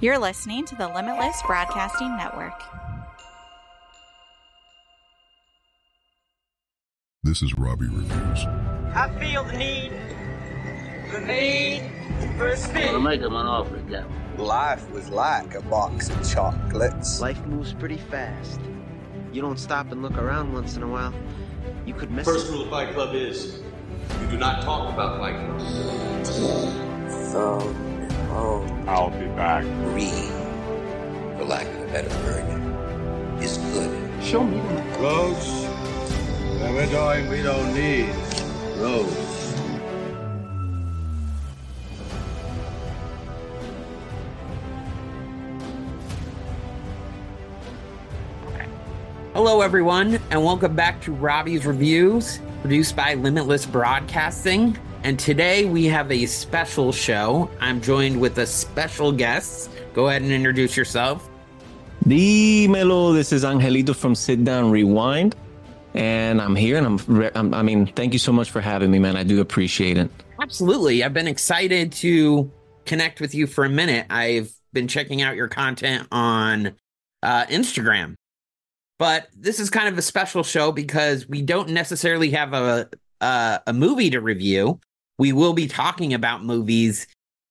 [0.00, 2.52] You're listening to the Limitless Broadcasting Network.
[7.22, 8.44] This is Robby Reviews.
[8.94, 9.92] I feel the need,
[11.12, 11.90] the need
[12.36, 12.84] for speed.
[12.88, 14.06] I'll make him an offer again.
[14.36, 17.18] Life was like a box of chocolates.
[17.22, 18.60] Life moves pretty fast.
[19.32, 21.14] You don't stop and look around once in a while.
[21.86, 22.50] You could miss First it.
[22.50, 23.62] rule of Fight Club is
[24.20, 26.26] you do not talk about Fight Club.
[27.32, 27.74] So
[28.38, 28.62] Oh.
[28.86, 29.64] I'll be back.
[29.64, 30.28] Green,
[31.38, 34.22] for lack of a better word, is good.
[34.22, 35.64] Show me the Roads?
[36.60, 38.14] Where we're going, we don't need
[38.76, 39.54] roads.
[49.32, 54.78] Hello, everyone, and welcome back to Robby's Reviews, produced by Limitless Broadcasting.
[55.06, 57.48] And today we have a special show.
[57.60, 59.70] I'm joined with a special guest.
[59.94, 61.30] Go ahead and introduce yourself.
[62.06, 65.36] Dímelo, this is Angelito from Sit Down Rewind.
[65.94, 68.98] And I'm here and I'm, I'm, I mean, thank you so much for having me,
[68.98, 69.16] man.
[69.16, 70.10] I do appreciate it.
[70.42, 71.04] Absolutely.
[71.04, 72.50] I've been excited to
[72.84, 74.06] connect with you for a minute.
[74.10, 76.74] I've been checking out your content on
[77.22, 78.16] uh, Instagram.
[78.98, 82.88] But this is kind of a special show because we don't necessarily have a,
[83.20, 84.80] a, a movie to review
[85.18, 87.06] we will be talking about movies,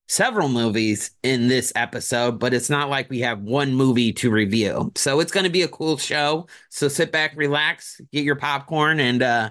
[0.07, 4.91] several movies in this episode, but it's not like we have one movie to review.
[4.95, 6.47] So it's going to be a cool show.
[6.69, 9.49] So sit back, relax, get your popcorn, and uh,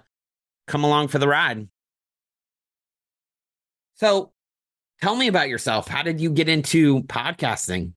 [0.66, 1.68] come along for the ride.
[3.96, 4.32] So
[5.00, 5.88] tell me about yourself.
[5.88, 7.92] How did you get into podcasting?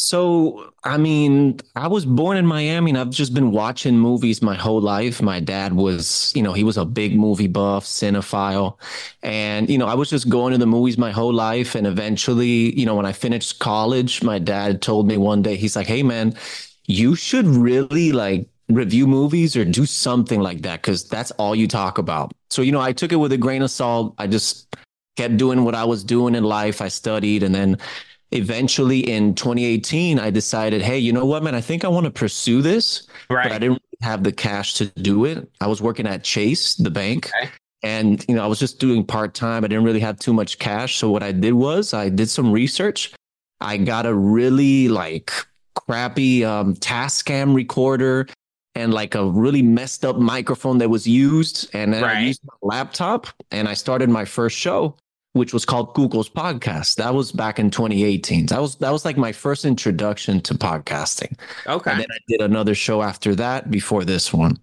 [0.00, 4.54] So, I mean, I was born in Miami and I've just been watching movies my
[4.54, 5.20] whole life.
[5.20, 8.78] My dad was, you know, he was a big movie buff, cinephile.
[9.24, 11.74] And, you know, I was just going to the movies my whole life.
[11.74, 15.74] And eventually, you know, when I finished college, my dad told me one day, he's
[15.74, 16.32] like, hey, man,
[16.86, 21.66] you should really like review movies or do something like that because that's all you
[21.66, 22.30] talk about.
[22.50, 24.14] So, you know, I took it with a grain of salt.
[24.16, 24.76] I just
[25.16, 26.80] kept doing what I was doing in life.
[26.80, 27.78] I studied and then
[28.30, 31.54] eventually in 2018 i decided hey you know what man?
[31.54, 34.86] I think i want to pursue this right but i didn't have the cash to
[34.86, 35.50] do it.
[35.60, 37.50] I was working at chase the bank okay.
[37.82, 39.64] and you know i was just doing part-time.
[39.64, 40.96] I didn't really have too much cash.
[40.96, 43.12] So what i did was i did some research.
[43.60, 45.32] I got a really like
[45.74, 48.28] crappy um, tascam recorder
[48.74, 51.68] and like a really messed up microphone that was used.
[51.74, 52.18] And then right.
[52.18, 54.94] i used my laptop and i started my first show
[55.38, 56.96] which was called Google's podcast.
[56.96, 58.46] That was back in 2018.
[58.46, 61.38] That was that was like my first introduction to podcasting.
[61.66, 61.90] Okay.
[61.90, 64.58] And then I did another show after that before this one.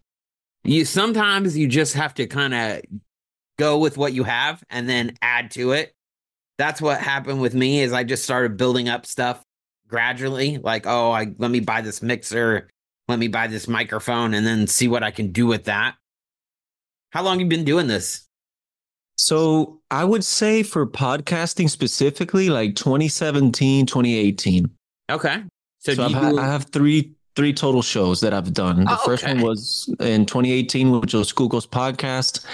[0.64, 2.82] You sometimes you just have to kind of
[3.58, 5.94] go with what you have and then add to it.
[6.58, 9.44] That's what happened with me is I just started building up stuff
[9.88, 12.70] gradually like oh I let me buy this mixer,
[13.08, 15.96] let me buy this microphone and then see what I can do with that.
[17.12, 18.28] How long you been doing this?
[19.18, 24.70] So I would say for podcasting specifically, like 2017, 2018.
[25.10, 25.44] Okay.
[25.80, 26.04] So, so.
[26.04, 28.86] I have three three total shows that I've done.
[28.86, 32.46] The oh, first one was in 2018, which was Google's podcast.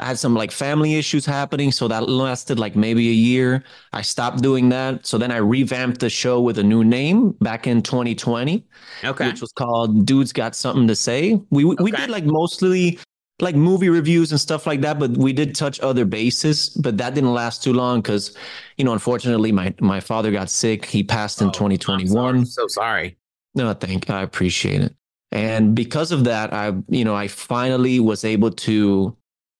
[0.00, 3.64] I had some like family issues happening, so that lasted like maybe a year.
[3.92, 5.06] I stopped doing that.
[5.06, 8.64] So then I revamped the show with a new name back in 2020.
[9.04, 9.26] Okay.
[9.26, 11.40] Which was called Dudes Got Something to Say.
[11.50, 11.90] We we okay.
[11.90, 13.00] did like mostly
[13.40, 17.14] like movie reviews and stuff like that but we did touch other bases but that
[17.14, 18.36] didn't last too long because
[18.76, 23.16] you know unfortunately my my father got sick he passed in oh, 2021 so sorry
[23.54, 24.94] no thank i appreciate it
[25.32, 29.14] And because of that, I, you know, I finally was able to,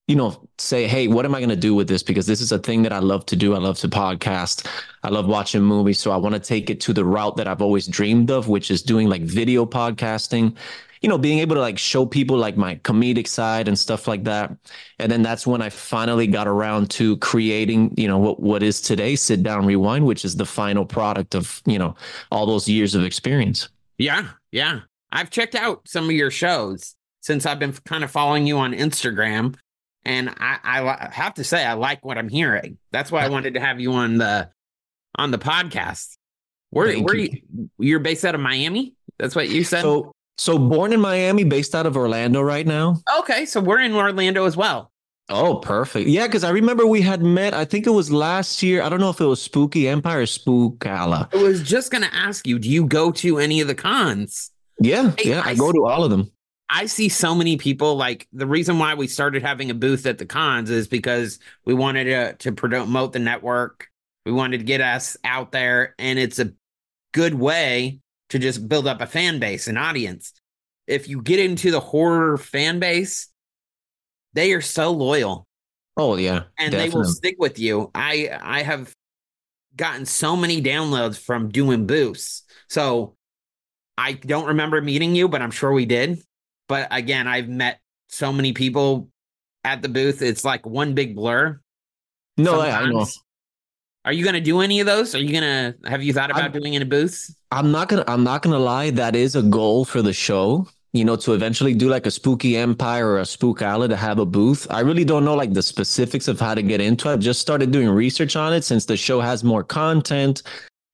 [0.06, 2.02] you know, say, hey, what am I going to do with this?
[2.02, 3.54] Because this is a thing that I love to do.
[3.54, 4.66] I love to podcast.
[5.02, 6.00] I love watching movies.
[6.00, 8.70] So I want to take it to the route that I've always dreamed of, which
[8.70, 10.56] is doing like video podcasting
[11.00, 14.24] you know, being able to like show people like my comedic side and stuff like
[14.24, 14.54] that.
[14.98, 18.80] And then that's when I finally got around to creating, you know, what, what is
[18.80, 21.94] today Sit Down Rewind, which is the final product of, you know,
[22.30, 23.68] all those years of experience.
[23.98, 24.28] Yeah.
[24.50, 24.80] Yeah.
[25.12, 28.72] I've checked out some of your shows since I've been kind of following you on
[28.72, 29.56] Instagram.
[30.04, 32.78] And I, I have to say, I like what I'm hearing.
[32.92, 34.48] That's why I wanted to have you on the
[35.16, 36.16] on the podcast.
[36.70, 37.42] Where, where you.
[37.54, 38.94] you you're based out of Miami?
[39.18, 39.82] That's what you said.
[39.82, 42.96] So so born in Miami, based out of Orlando right now.
[43.18, 44.92] Okay, so we're in Orlando as well.
[45.28, 46.08] Oh, perfect.
[46.08, 47.52] Yeah, because I remember we had met.
[47.52, 48.80] I think it was last year.
[48.80, 51.34] I don't know if it was Spooky Empire or Spookala.
[51.34, 54.50] I was just gonna ask you, do you go to any of the cons?
[54.80, 56.30] Yeah, hey, yeah, I, I go to all of them.
[56.70, 60.18] I see so many people like the reason why we started having a booth at
[60.18, 63.88] the cons is because we wanted to to promote the network.
[64.24, 66.52] We wanted to get us out there, and it's a
[67.12, 70.32] good way to just build up a fan base, an audience.
[70.86, 73.28] If you get into the horror fan base,
[74.34, 75.46] they are so loyal.
[75.96, 76.44] Oh yeah.
[76.58, 76.88] And definitely.
[76.88, 77.90] they will stick with you.
[77.94, 78.94] I I have
[79.76, 82.42] gotten so many downloads from doing boosts.
[82.68, 83.16] So
[83.96, 86.20] I don't remember meeting you, but I'm sure we did.
[86.68, 89.08] But again, I've met so many people
[89.64, 90.22] at the booth.
[90.22, 91.60] It's like one big blur.
[92.36, 93.06] No, I know.
[94.08, 95.14] Are you going to do any of those?
[95.14, 97.36] Are you going to have you thought about I'm, doing any booths?
[97.52, 100.14] I'm not going to I'm not going to lie, that is a goal for the
[100.14, 100.66] show.
[100.94, 104.18] You know, to eventually do like a spooky empire or a spook alley to have
[104.18, 104.66] a booth.
[104.70, 107.12] I really don't know like the specifics of how to get into it.
[107.12, 110.42] I've just started doing research on it since the show has more content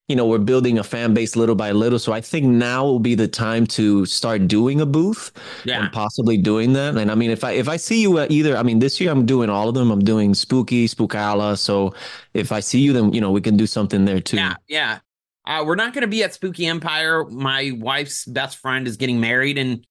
[0.08, 1.98] you know, we're building a fan base little by little.
[1.98, 5.32] So I think now will be the time to start doing a booth
[5.64, 5.82] yeah.
[5.82, 6.96] and possibly doing that.
[6.96, 9.10] And I mean, if I if I see you at either, I mean, this year
[9.10, 9.90] I'm doing all of them.
[9.90, 11.56] I'm doing Spooky, Spookala.
[11.56, 11.94] So
[12.34, 14.36] if I see you, then you know we can do something there too.
[14.36, 14.98] Yeah, yeah.
[15.46, 17.24] Uh, we're not going to be at Spooky Empire.
[17.24, 19.84] My wife's best friend is getting married in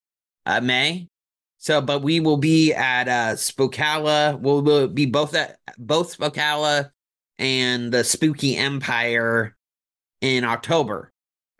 [0.45, 1.09] uh, May.
[1.57, 4.39] So, but we will be at uh, Spookala.
[4.39, 6.89] We'll, we'll be both at both Spookala
[7.37, 9.55] and the Spooky Empire
[10.23, 11.11] in October.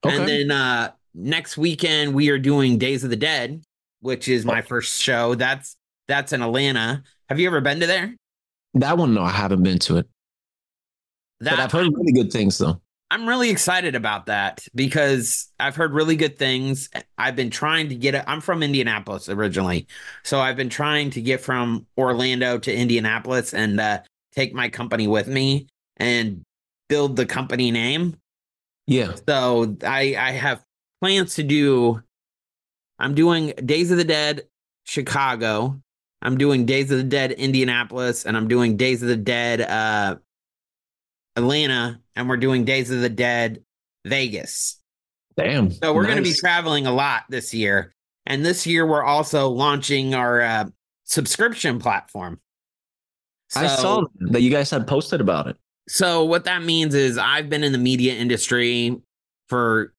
[0.03, 0.17] Okay.
[0.17, 3.61] And then uh next weekend we are doing Days of the Dead,
[3.99, 5.35] which is my first show.
[5.35, 5.77] That's
[6.07, 7.03] that's in Atlanta.
[7.29, 8.15] Have you ever been to there?
[8.73, 10.07] That one, no, I haven't been to it.
[11.41, 12.81] That, but I've heard really good things though.
[13.11, 16.89] I'm really excited about that because I've heard really good things.
[17.15, 18.23] I've been trying to get it.
[18.25, 19.85] I'm from Indianapolis originally.
[20.23, 23.99] So I've been trying to get from Orlando to Indianapolis and uh,
[24.33, 25.67] take my company with me
[25.97, 26.41] and
[26.89, 28.15] build the company name.
[28.87, 29.15] Yeah.
[29.27, 30.63] So I I have
[31.01, 32.01] plans to do.
[32.99, 34.43] I'm doing Days of the Dead
[34.83, 35.79] Chicago.
[36.21, 40.15] I'm doing Days of the Dead Indianapolis, and I'm doing Days of the Dead uh,
[41.35, 43.63] Atlanta, and we're doing Days of the Dead
[44.05, 44.79] Vegas.
[45.35, 45.71] Damn.
[45.71, 46.11] So we're nice.
[46.13, 47.93] going to be traveling a lot this year,
[48.25, 50.65] and this year we're also launching our uh,
[51.03, 52.39] subscription platform.
[53.49, 55.57] So, I saw that you guys had posted about it.
[55.87, 59.01] So what that means is I've been in the media industry
[59.49, 59.93] for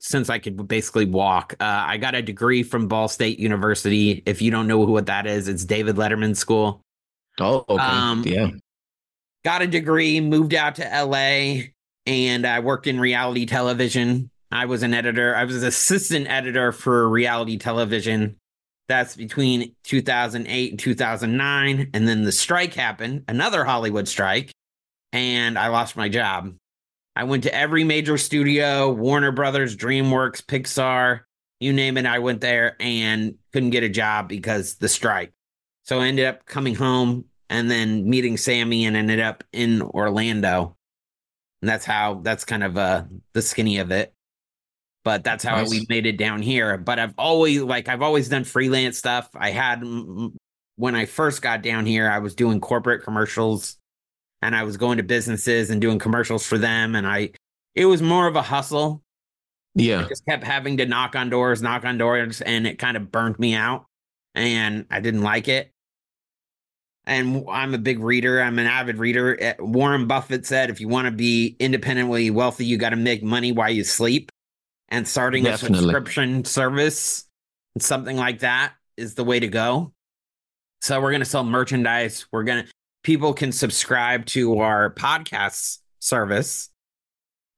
[0.00, 1.54] since I could basically walk.
[1.60, 4.22] Uh, I got a degree from Ball State University.
[4.26, 6.80] If you don't know what that is, it's David Letterman School.
[7.40, 7.82] Oh, okay.
[7.82, 8.50] Um, yeah.
[9.44, 11.70] Got a degree, moved out to LA,
[12.06, 14.30] and I worked in reality television.
[14.50, 15.34] I was an editor.
[15.34, 18.36] I was assistant editor for reality television.
[18.88, 21.90] That's between 2008 and 2009.
[21.92, 24.52] And then the strike happened, another Hollywood strike
[25.12, 26.54] and I lost my job.
[27.16, 31.20] I went to every major studio, Warner Brothers, DreamWorks, Pixar,
[31.60, 32.06] you name it.
[32.06, 35.32] I went there and couldn't get a job because the strike.
[35.84, 40.76] So I ended up coming home and then meeting Sammy and ended up in Orlando.
[41.62, 44.12] And that's how that's kind of uh the skinny of it.
[45.02, 45.70] But that's how nice.
[45.70, 46.76] we made it down here.
[46.76, 49.28] But I've always like I've always done freelance stuff.
[49.34, 49.82] I had
[50.76, 53.77] when I first got down here, I was doing corporate commercials
[54.42, 56.94] and I was going to businesses and doing commercials for them.
[56.94, 57.30] And I,
[57.74, 59.02] it was more of a hustle.
[59.74, 60.04] Yeah.
[60.04, 63.10] I just kept having to knock on doors, knock on doors, and it kind of
[63.10, 63.86] burnt me out.
[64.34, 65.72] And I didn't like it.
[67.06, 68.40] And I'm a big reader.
[68.40, 69.36] I'm an avid reader.
[69.40, 73.22] Eh, Warren Buffett said, if you want to be independently wealthy, you got to make
[73.22, 74.30] money while you sleep.
[74.90, 75.78] And starting Definitely.
[75.78, 77.24] a subscription service,
[77.78, 79.92] something like that, is the way to go.
[80.80, 82.26] So we're going to sell merchandise.
[82.30, 82.70] We're going to,
[83.08, 86.68] people can subscribe to our podcast service.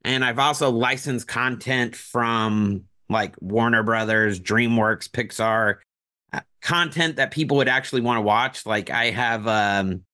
[0.04, 5.78] And I've also licensed content from like Warner Brothers, DreamWorks, Pixar,
[6.32, 8.64] uh, content that people would actually want to watch.
[8.64, 10.04] Like I have um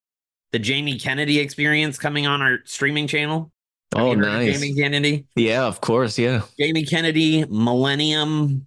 [0.53, 3.53] the Jamie Kennedy experience coming on our streaming channel.
[3.95, 4.55] Oh, you heard of nice.
[4.59, 5.27] Jamie Kennedy.
[5.37, 6.19] Yeah, of course.
[6.19, 6.45] Yeah.
[6.59, 8.67] Jamie Kennedy, Millennium,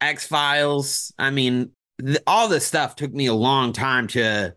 [0.00, 1.12] X Files.
[1.18, 4.54] I mean, th- all this stuff took me a long time to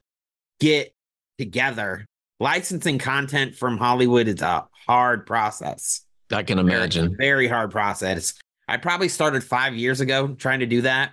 [0.62, 0.94] get
[1.38, 2.06] together.
[2.40, 6.06] Licensing content from Hollywood is a hard process.
[6.32, 7.18] I can imagine.
[7.18, 8.34] Very hard process.
[8.68, 11.12] I probably started five years ago trying to do that,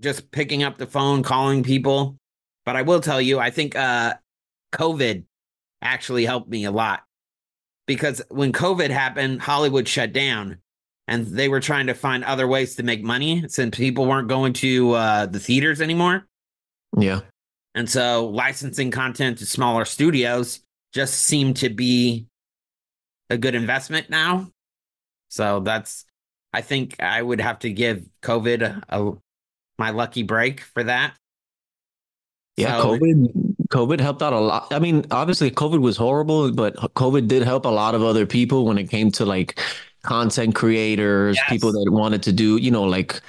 [0.00, 2.16] just picking up the phone, calling people.
[2.66, 4.14] But I will tell you, I think uh,
[4.72, 5.24] COVID
[5.80, 7.02] actually helped me a lot
[7.86, 10.58] because when COVID happened, Hollywood shut down
[11.08, 14.52] and they were trying to find other ways to make money since people weren't going
[14.54, 16.26] to uh, the theaters anymore.
[16.96, 17.20] Yeah.
[17.74, 20.60] And so licensing content to smaller studios
[20.92, 22.26] just seemed to be
[23.30, 24.48] a good investment now.
[25.28, 26.04] So that's,
[26.52, 29.12] I think I would have to give COVID a, a
[29.78, 31.14] my lucky break for that.
[32.56, 33.32] Yeah, So- COVID
[33.70, 34.70] COVID helped out a lot.
[34.70, 38.66] I mean, obviously COVID was horrible, but COVID did help a lot of other people
[38.66, 39.58] when it came to like
[40.02, 41.48] content creators, Yes.
[41.48, 43.22] people that wanted to do, you know, like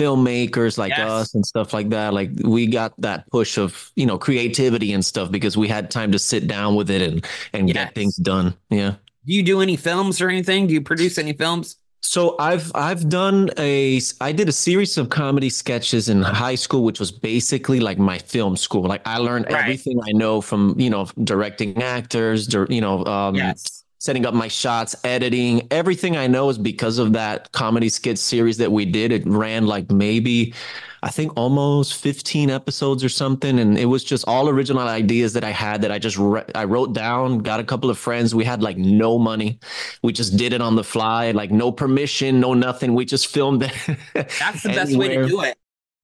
[0.00, 1.10] filmmakers like Yes.
[1.10, 2.14] us and stuff like that.
[2.14, 6.10] Like we got that push of, you know, creativity and stuff because we had time
[6.12, 7.74] to sit down with it and and Yes.
[7.74, 8.54] get things done.
[8.70, 8.94] Yeah.
[9.26, 10.66] Do you do any films or anything?
[10.66, 11.76] Do you produce any films?
[12.02, 16.82] So I've I've done a I did a series of comedy sketches in high school,
[16.82, 18.84] which was basically like my film school.
[18.84, 19.60] Like I learned Right.
[19.62, 23.79] everything I know from you know directing actors, you know, um, Yes.
[24.00, 25.68] Setting up my shots, editing.
[25.70, 29.12] Everything I know is because of that comedy skit series that we did.
[29.12, 30.54] It ran like maybe
[31.02, 35.44] I think almost 15 episodes or something and it was just all original ideas that
[35.44, 38.34] I had that I just re- I wrote down, got a couple of friends.
[38.34, 39.58] We had like no money.
[40.02, 42.94] We just did it on the fly, like no permission, no nothing.
[42.94, 43.72] We just filmed it.
[44.14, 45.59] That's the best way to do it.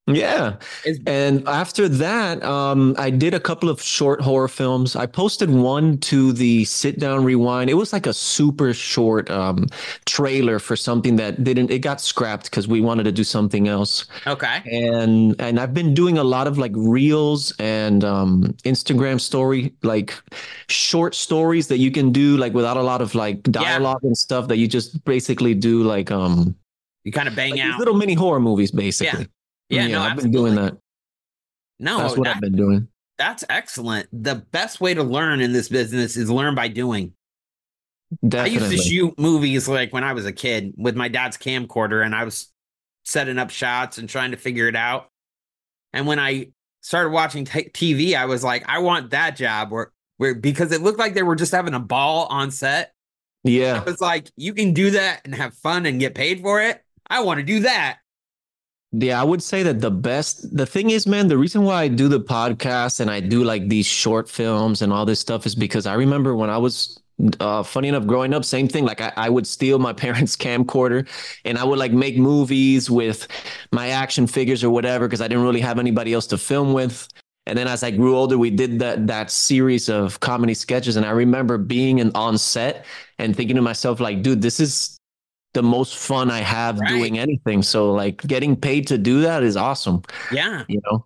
[0.07, 0.55] Yeah.
[1.05, 4.95] And after that, um, I did a couple of short horror films.
[4.95, 7.69] I posted one to the Sit Down Rewind.
[7.69, 9.65] It was like a super short um,
[10.05, 11.71] trailer for something that didn't.
[11.71, 14.05] It got scrapped because we wanted to do something else.
[14.25, 14.61] Okay.
[14.71, 20.13] And and I've been doing a lot of like reels and um, Instagram story, like
[20.69, 24.47] short stories that you can do like without a lot of like dialogue and stuff
[24.47, 26.55] that you just basically do like um
[27.03, 27.79] You kind of bang like out.
[27.79, 29.21] little mini horror movies basically.
[29.21, 29.25] yeah,
[29.69, 30.77] no, I've been doing that.
[31.79, 32.87] No, That's what that- I've been doing.
[33.17, 34.07] that's excellent.
[34.11, 37.13] The best way to learn in this business is learn by doing.
[38.33, 42.05] I used to shoot movies like when I was a kid with my dad's camcorder
[42.05, 42.47] and I was
[43.03, 45.09] setting up shots and trying to figure it out.
[45.93, 49.91] And when I started watching t- TV, I was like, I want that job where,
[50.17, 52.93] where because it looked like they were just having a ball on set.
[53.43, 53.81] yeah.
[53.85, 56.81] I was like, you can do that and have fun and get paid for it.
[57.09, 57.99] I want to do that.
[58.93, 61.87] Yeah, I would say that the best the thing is, man, the reason why I
[61.89, 65.55] do the podcast and I do like these short films and all this stuff is
[65.55, 66.97] because I remember when I was
[67.41, 68.85] uh funny enough growing up, same thing.
[68.85, 71.07] Like I, I would steal my parents' camcorder
[71.43, 73.27] and I would like make movies with
[73.73, 77.09] my action figures or whatever because I didn't really have anybody else to film with.
[77.45, 80.95] And then as I grew older, we did that that series of comedy sketches.
[80.95, 82.85] And I remember being in, on set
[83.19, 84.96] and thinking to myself, like, dude, this is
[85.57, 86.89] the most fun I have Right.
[86.89, 87.63] doing anything.
[87.63, 90.03] So like getting paid to do that is awesome.
[90.31, 90.63] Yeah.
[90.67, 91.05] You know,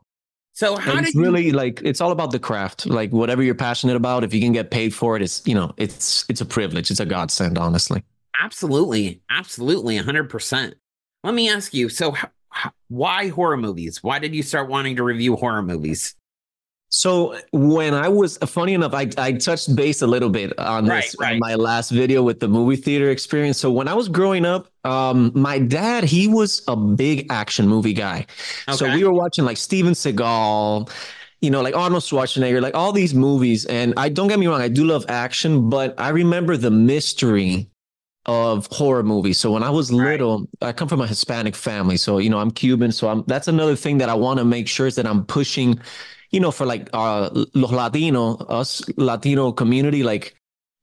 [0.54, 2.86] So how And did it's you really like it's all about the craft.
[2.86, 5.74] Like whatever you're passionate about, if you can get paid for it, it's you know,
[5.78, 6.92] it's it's a privilege.
[6.92, 8.04] It's a godsend, honestly.
[8.42, 10.76] Absolutely, absolutely, hundred percent.
[11.24, 11.90] Let me ask you.
[11.90, 12.16] So,
[12.90, 14.04] why horror movies?
[14.04, 16.16] Why did you start wanting to review horror movies?
[16.94, 20.90] So when I was funny enough, I I touched base a little bit on Right,
[20.90, 21.32] this right.
[21.32, 23.58] on my last video with the movie theater experience.
[23.58, 27.94] So when I was growing up, um, my dad he was a big action movie
[27.94, 28.26] guy.
[28.70, 30.92] So we were watching like Steven Seagal,
[31.40, 33.66] you know, like Arnold Schwarzenegger, like all these movies.
[33.68, 37.70] And I don't get me wrong, I do love action, but I remember the mystery
[38.26, 39.40] of horror movies.
[39.40, 40.22] So when I was Right.
[40.22, 41.98] little, I come from a Hispanic family.
[41.98, 42.92] So, you know, I'm Cuban.
[42.92, 45.80] So I'm that's another thing that I want to make sure is that I'm pushing,
[46.32, 50.36] you know, for like uh los Latino, us Latino community, like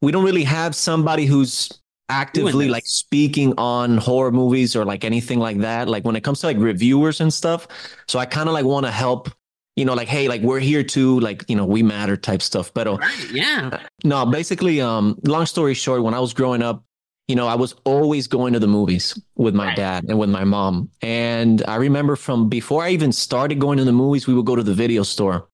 [0.03, 1.71] we don't really have somebody who's
[2.09, 5.89] actively like speaking on horror movies or like anything like that.
[5.89, 7.69] Like when it comes to like reviewers and stuff.
[8.07, 9.31] So I kind of like want to help,
[9.77, 12.73] you know, like, hey, like we're here too, like, you know, we matter type stuff.
[12.73, 13.31] But Right?
[13.33, 13.81] Yeah.
[14.05, 16.83] no, basically, um, long story short, when I was growing up,
[17.29, 20.45] you know, I was always going to the movies with my dad and with my
[20.45, 20.89] mom.
[21.03, 24.57] And I remember from before I even started going to the movies, we would go
[24.57, 25.49] to the video store.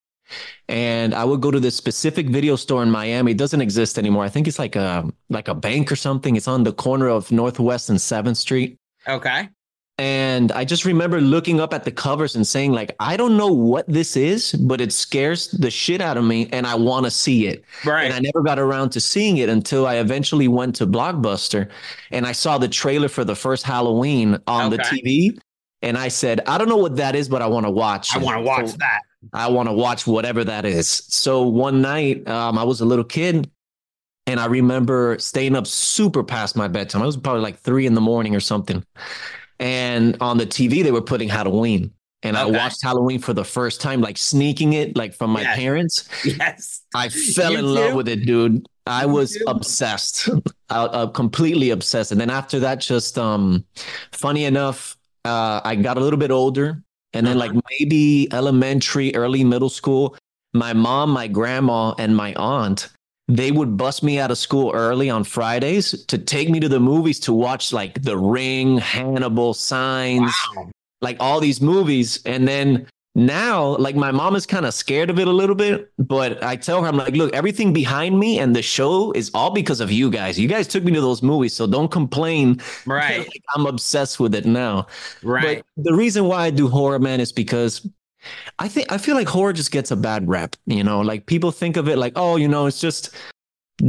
[0.69, 3.33] And I would go to this specific video store in Miami.
[3.33, 4.23] It doesn't exist anymore.
[4.23, 6.35] I think it's like a like a bank or something.
[6.35, 8.79] It's on the corner of Northwest and 7th Street.
[9.07, 9.49] Okay.
[9.97, 13.47] And I just remember looking up at the covers and saying, like, I don't know
[13.47, 17.11] what this is, but it scares the shit out of me and I want to
[17.11, 17.63] see it.
[17.85, 18.03] Right.
[18.03, 21.69] And I never got around to seeing it until I eventually went to Blockbuster
[22.11, 25.39] and I saw the trailer for the first Halloween on the TV.
[25.81, 28.13] And I said, I don't know what that is, but I want to watch.
[28.15, 29.01] I want to watch So that.
[29.33, 30.87] I want to watch whatever that is.
[30.87, 33.49] So one night, um, I was a little kid,
[34.27, 37.01] and I remember staying up super past my bedtime.
[37.01, 38.83] I was probably like three in the morning or something.
[39.59, 41.91] And on the TV, they were putting Halloween,
[42.23, 45.55] and I watched Halloween for the first time, like sneaking it, like from my Yes.
[45.57, 46.09] parents.
[46.25, 46.81] Yes.
[46.93, 48.65] I fell You in love with it, dude.
[48.87, 49.43] I was too?
[49.47, 50.27] obsessed,
[50.69, 52.11] uh, uh, completely obsessed.
[52.11, 53.65] And then after that, just um,
[54.11, 56.81] funny enough, uh, I got a little bit older,
[57.13, 57.53] and then Uh-huh.
[57.53, 60.17] like maybe elementary, early middle school.
[60.53, 62.89] My mom, my grandma, and my aunt,
[63.27, 66.79] they would bust me out of school early on Fridays to take me to the
[66.79, 70.69] movies to watch like The Ring, Hannibal, Signs Wow.
[71.01, 75.17] like all these movies and then now like my mom is kind of scared of
[75.19, 78.53] it a little bit but i tell her i'm like look everything behind me and
[78.53, 81.53] the show is all because of you guys you guys took me to those movies
[81.53, 83.19] so don't complain Right.
[83.19, 84.87] like i'm obsessed with it now
[85.23, 85.63] Right.
[85.75, 87.87] but the reason why i do horror man is because
[88.59, 91.01] i think i feel like horror just gets a bad rep you know?
[91.01, 93.15] Like people think of it like oh you know it's just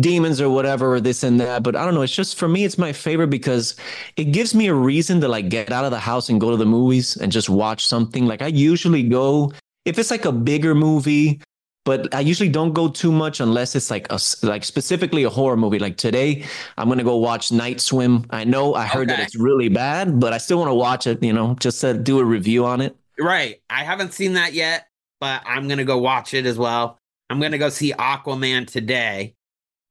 [0.00, 2.64] demons or whatever or this and that but i don't know it's just for me
[2.64, 3.76] it's my favorite because
[4.16, 6.56] it gives me a reason to like get out of the house and go to
[6.56, 8.26] the movies and just watch something.
[8.26, 9.52] Like i usually go
[9.84, 11.40] if it's like a bigger movie
[11.84, 15.56] but i usually don't go too much unless it's like a like specifically a horror
[15.56, 15.78] movie.
[15.78, 16.44] Like today
[16.76, 18.26] i'm gonna go watch night swim.
[18.30, 21.22] I know i heard that it's really bad but i still want to watch it
[21.22, 23.62] you know just to do a review on it Right.
[23.70, 24.86] I haven't seen that yet,
[25.20, 26.98] but I'm gonna go watch it as well.
[27.30, 29.34] I'm gonna go see Aquaman today,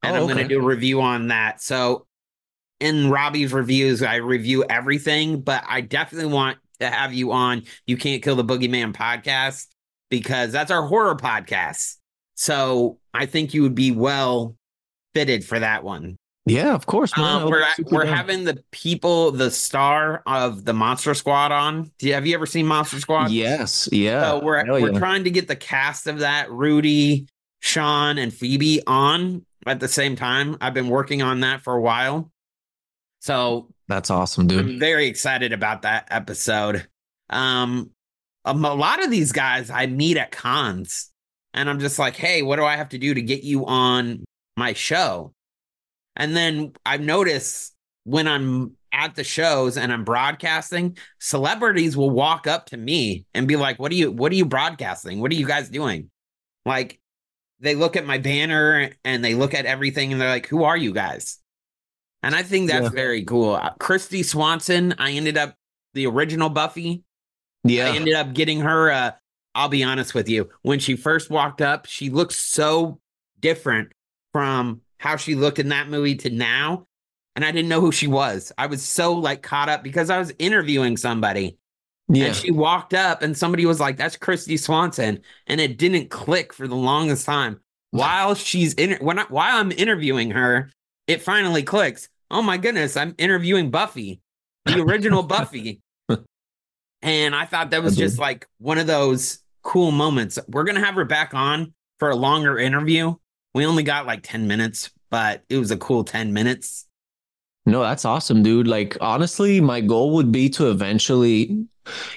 [0.03, 1.61] and Oh, I'm gonna do a review on that.
[1.61, 2.07] So,
[2.79, 7.63] in Robby's reviews, I review everything, but I definitely want to have you on.
[7.87, 9.67] You can't kill the boogeyman podcast
[10.09, 11.95] because that's our horror podcast.
[12.35, 14.55] So I think you would be well
[15.13, 16.17] fitted for that one.
[16.45, 18.13] Yeah of course Um, we're we're down.
[18.13, 21.91] having the people, the star of the Monster Squad on.
[21.97, 23.31] Do you, have you ever seen Monster Squad?
[23.31, 24.99] yes yeah So we're Hell we're yeah.
[24.99, 27.27] trying to get the cast of that Rudy,
[27.61, 30.57] Sean, and Phoebe on at the same time.
[30.61, 32.29] I've been working on that for a while,
[33.19, 36.87] so that's awesome dude I'm very excited about that episode.
[37.29, 37.89] Um,
[38.45, 41.11] um, a lot of these guys I meet at cons,
[41.55, 44.23] and I'm just like, hey, what do I have to do to get you on
[44.57, 45.33] my show?
[46.15, 47.73] And then I've noticed
[48.03, 53.47] when I'm at the shows and I'm broadcasting, celebrities will walk up to me and
[53.47, 54.11] be like, "What are you?
[54.11, 55.19] What are you broadcasting?
[55.19, 56.09] What are you guys doing?"
[56.65, 56.99] Like,
[57.59, 60.77] they look at my banner and they look at everything and they're like, "Who are
[60.77, 61.39] you guys?"
[62.23, 62.89] And I think that's Yeah.
[62.89, 63.55] very cool.
[63.55, 65.55] Uh, Kristy Swanson, I ended up
[65.93, 67.03] the original Buffy.
[67.63, 68.91] yeah I ended up getting her.
[68.91, 69.11] Uh,
[69.53, 70.49] I'll be honest with you.
[70.63, 72.99] When she first walked up, she looked so
[73.39, 73.91] different
[74.31, 76.87] from how she looked in that movie to now.
[77.35, 78.51] And I didn't know who she was.
[78.57, 81.57] I was so like caught up because I was interviewing somebody.
[82.07, 85.19] yeah And she walked up and somebody was like, that's Kristy Swanson.
[85.47, 87.59] And it didn't click for the longest time.
[87.91, 90.71] While she's in when I, while I'm interviewing her,
[91.07, 92.09] it finally clicks.
[92.31, 94.21] Oh my goodness, I'm interviewing Buffy,
[94.65, 95.81] the original Buffy.
[97.01, 100.39] And I thought that was just like one of those cool moments.
[100.47, 103.13] We're gonna have her back on for a longer interview.
[103.55, 106.87] We only got like 10 minutes, but it was a cool 10 minutes.
[107.65, 108.67] No, that's awesome, dude.
[108.67, 111.65] Like, honestly, my goal would be to eventually,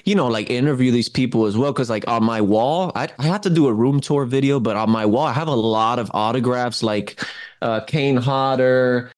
[0.03, 1.71] you know, like interview these people as well.
[1.71, 4.75] Cause, like, on my wall, I, I have to do a room tour video, but
[4.75, 7.23] on my wall, I have a lot of autographs like
[7.61, 9.09] uh, Kane Hodder.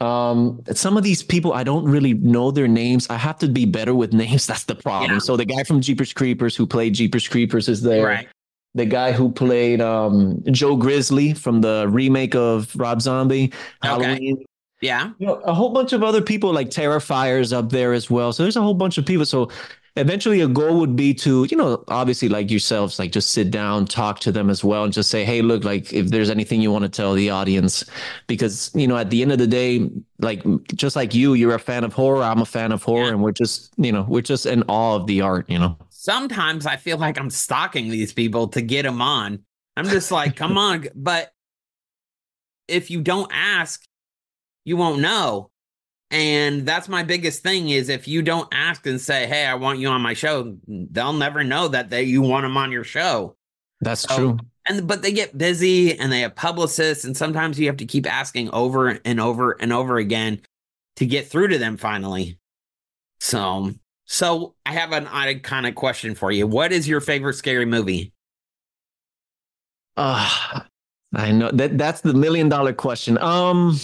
[0.00, 3.06] Um, some of these people, I don't really know their names.
[3.10, 4.46] I have to be better with names.
[4.46, 5.12] That's the problem.
[5.12, 5.18] Yeah.
[5.18, 8.06] So, the guy from Jeepers Creepers who played Jeepers Creepers is there.
[8.06, 8.28] Right.
[8.74, 13.52] The guy who played um, Joe Grizzly from the remake of Rob Zombie,
[13.84, 13.88] Okay.
[13.88, 14.44] Halloween
[14.80, 15.10] Yeah.
[15.18, 18.32] you know, a whole bunch of other people like Terrifiers up there as well.
[18.32, 19.26] So there's a whole bunch of people.
[19.26, 19.50] So
[19.96, 23.86] eventually a goal would be to, you know, obviously like yourselves, like just sit down,
[23.86, 26.70] talk to them as well, and just say, hey, look, like if there's anything you
[26.70, 27.84] want to tell the audience,
[28.28, 30.44] because you know, at the end of the day, like
[30.76, 33.10] just like you, you're a fan of horror, I'm a fan of horror, Yeah.
[33.10, 35.76] and we're just, you know, we're just in awe of the art, you know.
[36.00, 39.40] Sometimes I feel like I'm stalking these people to get them on.
[39.76, 40.88] I'm just like, come on.
[40.94, 41.30] But
[42.68, 43.84] if you don't ask,
[44.64, 45.50] you won't know.
[46.10, 49.78] And that's my biggest thing is if you don't ask and say, hey, I want
[49.78, 53.36] you on my show, they'll never know that they you want them on your show.
[53.82, 54.38] That's So- true.
[54.68, 58.06] And but they get busy and they have publicists, and sometimes you have to keep
[58.06, 60.42] asking over and over and over again
[60.96, 62.38] to get through to them finally.
[63.20, 63.72] So,
[64.12, 66.44] so I have an iconic question for you.
[66.44, 68.12] What is your favorite scary movie?
[69.96, 70.60] Uh,
[71.14, 73.18] I know that that's the million dollar question.
[73.18, 73.78] Um,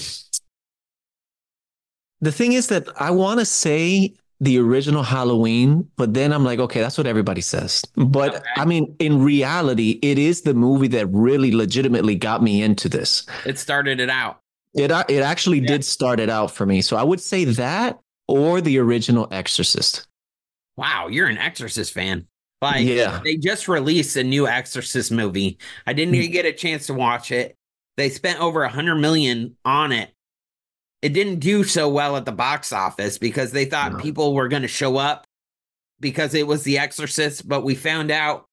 [2.20, 6.58] the thing is that I want to say the original Halloween, but then I'm like,
[6.58, 7.84] okay, that's what everybody says.
[7.94, 8.44] But Okay.
[8.56, 13.26] I mean, in reality, it is the movie that really legitimately got me into this.
[13.46, 14.40] It started it out.
[14.74, 15.68] It it actually Yeah.
[15.68, 16.82] did start it out for me.
[16.82, 20.08] So I would say that or the original Exorcist.
[20.76, 22.26] Wow, you're an Exorcist fan.
[22.62, 23.20] Like, Yeah.
[23.22, 25.58] they just released a new Exorcist movie.
[25.86, 26.20] I didn't Hmm.
[26.20, 27.56] even get a chance to watch it.
[27.96, 30.12] They spent over a hundred million on it.
[31.02, 33.98] It didn't do so well at the box office because they thought No.
[33.98, 35.26] people were going to show up
[36.00, 37.46] because it was The Exorcist.
[37.48, 38.46] But we found out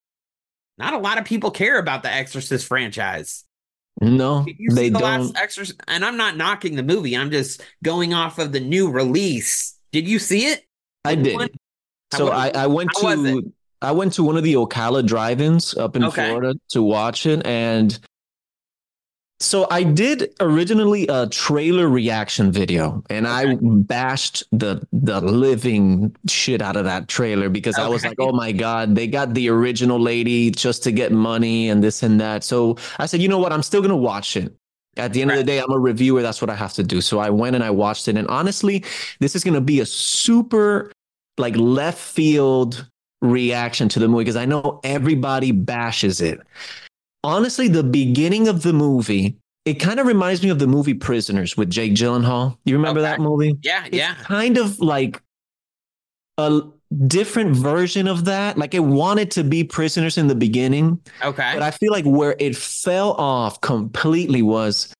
[0.77, 3.43] not a lot of people care about the Exorcist franchise.
[4.01, 5.27] No, Did you see they the don't.
[5.33, 5.79] last Exorcist?
[5.87, 7.15] And I'm not knocking the movie.
[7.15, 9.77] I'm just going off of the new release.
[9.91, 10.65] Did you see it?
[11.05, 11.55] I did.
[12.17, 16.05] So I, I went to I went to one of the Ocala drive-ins up in
[16.05, 16.27] Okay.
[16.29, 17.99] Florida to watch it, and
[19.39, 26.61] so I did originally a trailer reaction video, and I bashed the the living shit
[26.61, 29.99] out of that trailer because I was like, oh my god, they got the original
[29.99, 32.45] lady just to get money and this and that.
[32.45, 34.55] So I said, you know what, I'm still gonna watch it.
[34.95, 36.21] At the end of the day, I'm a reviewer.
[36.21, 37.01] That's what I have to do.
[37.01, 38.85] So I went and I watched it, and honestly,
[39.19, 40.89] this is gonna be a super
[41.37, 42.87] like left field
[43.21, 46.39] reaction to the movie because I know everybody bashes it.
[47.23, 51.55] Honestly, the beginning of the movie, it kind of reminds me of the movie Prisoners
[51.55, 52.57] with Jake Gyllenhaal.
[52.65, 53.09] You remember Okay.
[53.09, 53.57] that movie?
[53.63, 54.15] Yeah, It's yeah.
[54.15, 55.21] kind of like
[56.37, 56.61] a
[57.07, 58.57] different version of that.
[58.57, 61.51] Like it wanted to be Prisoners in the beginning, Okay.
[61.53, 64.93] but I feel like where it fell off completely was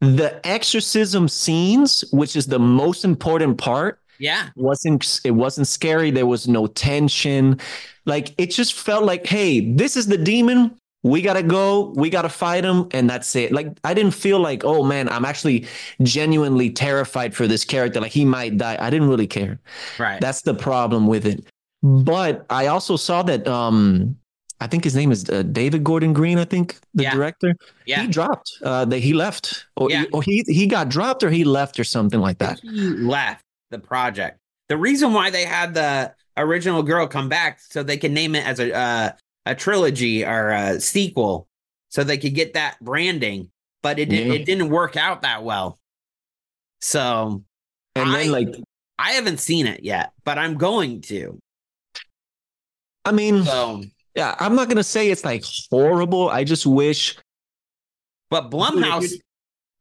[0.00, 4.48] the exorcism scenes, which is the most important part yeah.
[4.56, 6.10] wasn't it wasn't scary.
[6.10, 7.58] There was no tension.
[8.04, 10.76] Like it just felt like hey this is the demon.
[11.02, 11.92] We gotta go.
[11.94, 13.52] We gotta fight him and that's it.
[13.52, 15.66] Like i didn't feel like oh man i'm actually
[16.02, 18.00] genuinely terrified for this character.
[18.00, 18.76] Like he might die.
[18.80, 19.58] I didn't really care.
[19.98, 20.20] Right.
[20.20, 21.44] that's the problem with it.
[21.82, 24.16] But i also saw that um
[24.60, 27.14] i think his name is uh, david gordon green i think the Yeah.
[27.14, 27.54] director.
[27.84, 28.02] Yeah.
[28.02, 29.66] he dropped uh that he left.
[29.76, 30.04] Or, Yeah.
[30.12, 32.58] or he he got dropped or he left or something like that.
[32.60, 32.80] He
[33.14, 34.38] left the project.
[34.68, 38.46] The reason why they had the original girl come back so they can name it
[38.46, 39.12] as a uh,
[39.46, 41.46] a trilogy or a sequel,
[41.88, 43.50] so they could get that branding,
[43.82, 44.32] but it did, Yeah.
[44.34, 45.78] it didn't work out that well.
[46.80, 47.44] So
[47.94, 48.48] and I- then like
[48.98, 51.38] I haven't seen it yet, but I'm going to.
[53.04, 56.28] i mean So, Yeah, I'm not gonna say it's like horrible.
[56.28, 57.16] I just wish
[58.30, 59.12] but Blumhouse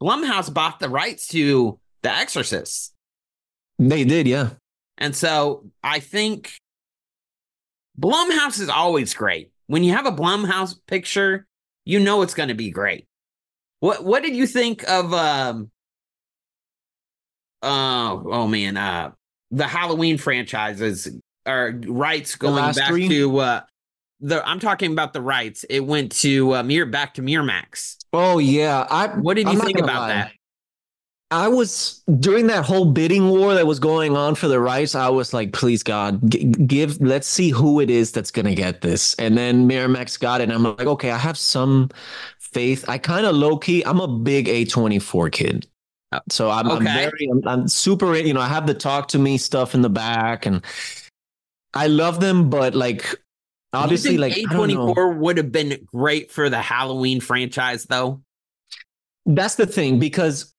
[0.02, 2.93] Blumhouse bought the rights to The Exorcist.
[3.79, 4.27] They did.
[4.27, 4.51] Yeah,
[4.97, 6.53] And so I think
[7.99, 9.51] Blumhouse is always great.
[9.67, 11.45] When you have a Blumhouse picture,
[11.85, 13.07] you know it's going to be great.
[13.79, 15.69] What what did you think of um
[17.61, 19.11] oh oh man uh
[19.51, 21.07] the Halloween franchises
[21.45, 23.07] or rights going back three?
[23.09, 23.61] to uh
[24.21, 25.65] the I'm talking about the rights.
[25.69, 27.97] It went to uh, Mir back to Miramax.
[28.13, 28.88] Oh yeah.
[28.89, 30.07] I What did I'm you think about lie.
[30.07, 30.31] that?
[31.31, 34.93] I was during that whole bidding war that was going on for the rights.
[34.93, 37.01] I was like, please God, g- give.
[37.01, 39.15] Let's see who it is that's gonna get this.
[39.15, 40.45] And then Miramax got it.
[40.45, 41.89] And I'm like, okay, I have some
[42.39, 42.85] faith.
[42.88, 43.83] I kind of low key.
[43.83, 45.67] I'm a big A24 kid.
[46.29, 49.38] So I'm, I'm very, I'm, I'm super, you know, I have the talk to me
[49.38, 50.63] stuff in the back and
[51.73, 53.19] I love them, but like,
[53.73, 54.55] obviously, like, think I.
[54.55, 58.21] A24 would have been great for the Halloween franchise though.
[59.25, 60.53] That's the thing because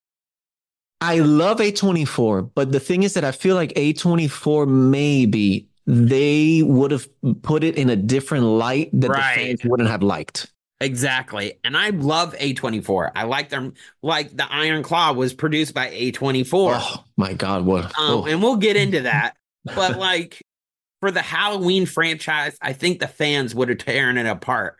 [1.00, 6.90] I love A24, but the thing is that I feel like A24 maybe they would
[6.90, 7.06] have
[7.42, 9.36] put it in a different light that Right.
[9.36, 10.50] the fans wouldn't have liked.
[10.80, 11.58] Exactly.
[11.64, 13.12] And I love A24.
[13.14, 16.78] I like them like the Iron Claw was produced by A24.
[16.82, 17.84] Oh my God, what?
[17.84, 18.26] Um, oh.
[18.26, 19.36] and we'll get into that.
[19.74, 20.40] But like
[21.00, 24.78] for the Halloween franchise, I think the fans would have torn it apart.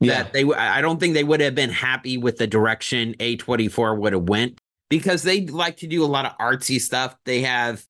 [0.00, 3.98] yeah, That they I don't think they would have been happy with the direction A24
[3.98, 7.16] would have went because they like to do a lot of artsy stuff.
[7.24, 7.84] They have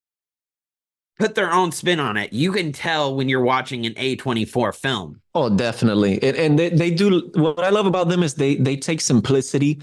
[1.18, 2.32] put their own spin on it.
[2.32, 5.20] You can tell when you're watching an A24 film.
[5.34, 6.22] oh, definitely.
[6.22, 7.30] And, and they, they do.
[7.34, 9.80] What I love about them is they they take simplicity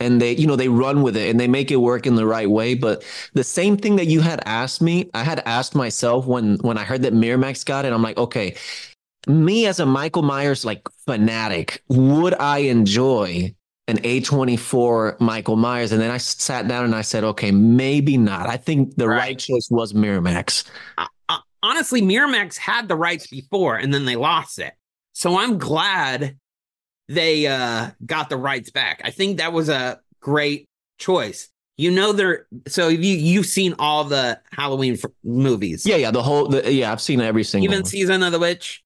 [0.00, 2.26] and they you know they run with it and they make it work in the
[2.26, 2.74] right way.
[2.74, 6.78] But the same thing that you had asked me, I had asked myself when when
[6.78, 7.92] I heard that Miramax got it.
[7.92, 8.56] I'm like, okay,
[9.26, 13.54] me as a Michael Myers like fanatic, would I enjoy
[13.88, 15.92] an A24 Michael Myers.
[15.92, 18.48] And then I sat down and I said, okay, maybe not.
[18.48, 20.64] I think the right, right choice was Miramax.
[20.96, 24.74] Uh, uh, honestly, Miramax had the rights before and then they lost it.
[25.12, 26.38] So I'm glad
[27.08, 29.00] they uh, got the rights back.
[29.04, 31.48] I think that was a great choice.
[31.76, 35.86] You know, they're so you you've seen all the Halloween f- movies.
[35.86, 37.84] Yeah, yeah, the whole the, yeah, I've seen every single even one.
[37.86, 38.84] season of the witch.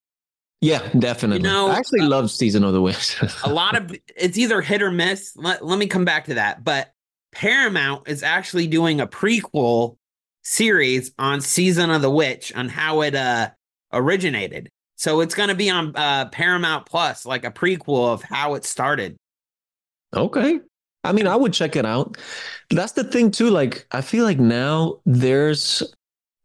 [0.65, 1.47] Yeah, definitely.
[1.47, 3.17] You know, I actually uh, love season of the witch.
[3.45, 5.37] a lot of it's either hit or miss.
[5.37, 6.65] Let, let me come back to that.
[6.65, 6.91] But
[7.33, 9.97] Paramount is actually doing a prequel
[10.43, 13.51] series on season of the witch on how it uh
[13.93, 14.71] originated.
[14.97, 18.65] So it's going to be on uh, Paramount Plus, like a prequel of how it
[18.65, 19.17] started.
[20.15, 20.61] Okay.
[21.03, 22.17] I mean, I would check it out.
[22.71, 23.51] That's the thing too.
[23.51, 25.83] Like, I feel like now there's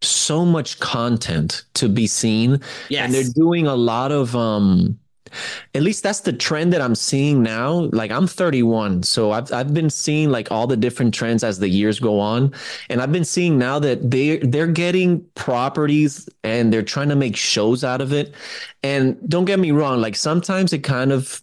[0.01, 2.61] so much content to be seen.
[2.89, 3.05] Yes.
[3.05, 4.99] And they're doing a lot of um
[5.75, 7.89] at least that's the trend that I'm seeing now.
[7.91, 11.69] Like I'm 31, so I've I've been seeing like all the different trends as the
[11.69, 12.53] years go on,
[12.89, 17.35] and I've been seeing now that they they're getting properties and they're trying to make
[17.35, 18.33] shows out of it.
[18.83, 21.41] And don't get me wrong, like sometimes it kind of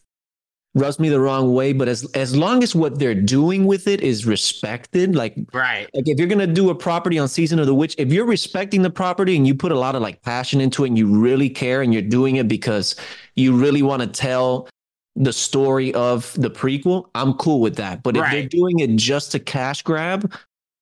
[0.76, 4.02] rubs me the wrong way but as as long as what they're doing with it
[4.02, 5.88] is respected like right.
[5.94, 8.82] like if you're gonna do a property on season of the witch if you're respecting
[8.82, 11.48] the property and you put a lot of like passion into it and you really
[11.48, 12.94] care and you're doing it because
[13.36, 14.68] you really want to tell
[15.16, 18.02] the story of the prequel i'm cool with that.
[18.02, 18.26] But right.
[18.26, 20.30] if they're doing it just to cash grab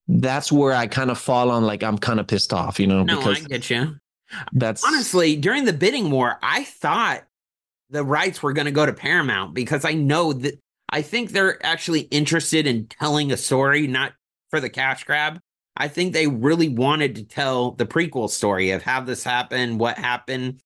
[0.09, 3.05] that's where i kind of fall on like i'm kind of pissed off you know
[3.05, 3.95] no because i get you.
[4.53, 7.23] that's honestly during the bidding war i thought
[7.95, 10.59] the rights were going to go to Paramount because I know that
[10.91, 14.15] I think they're actually interested in telling a story, not
[14.51, 15.39] for the cash grab.
[15.77, 19.97] I think they really wanted to tell the prequel story of how this happened, what
[19.97, 20.61] happened.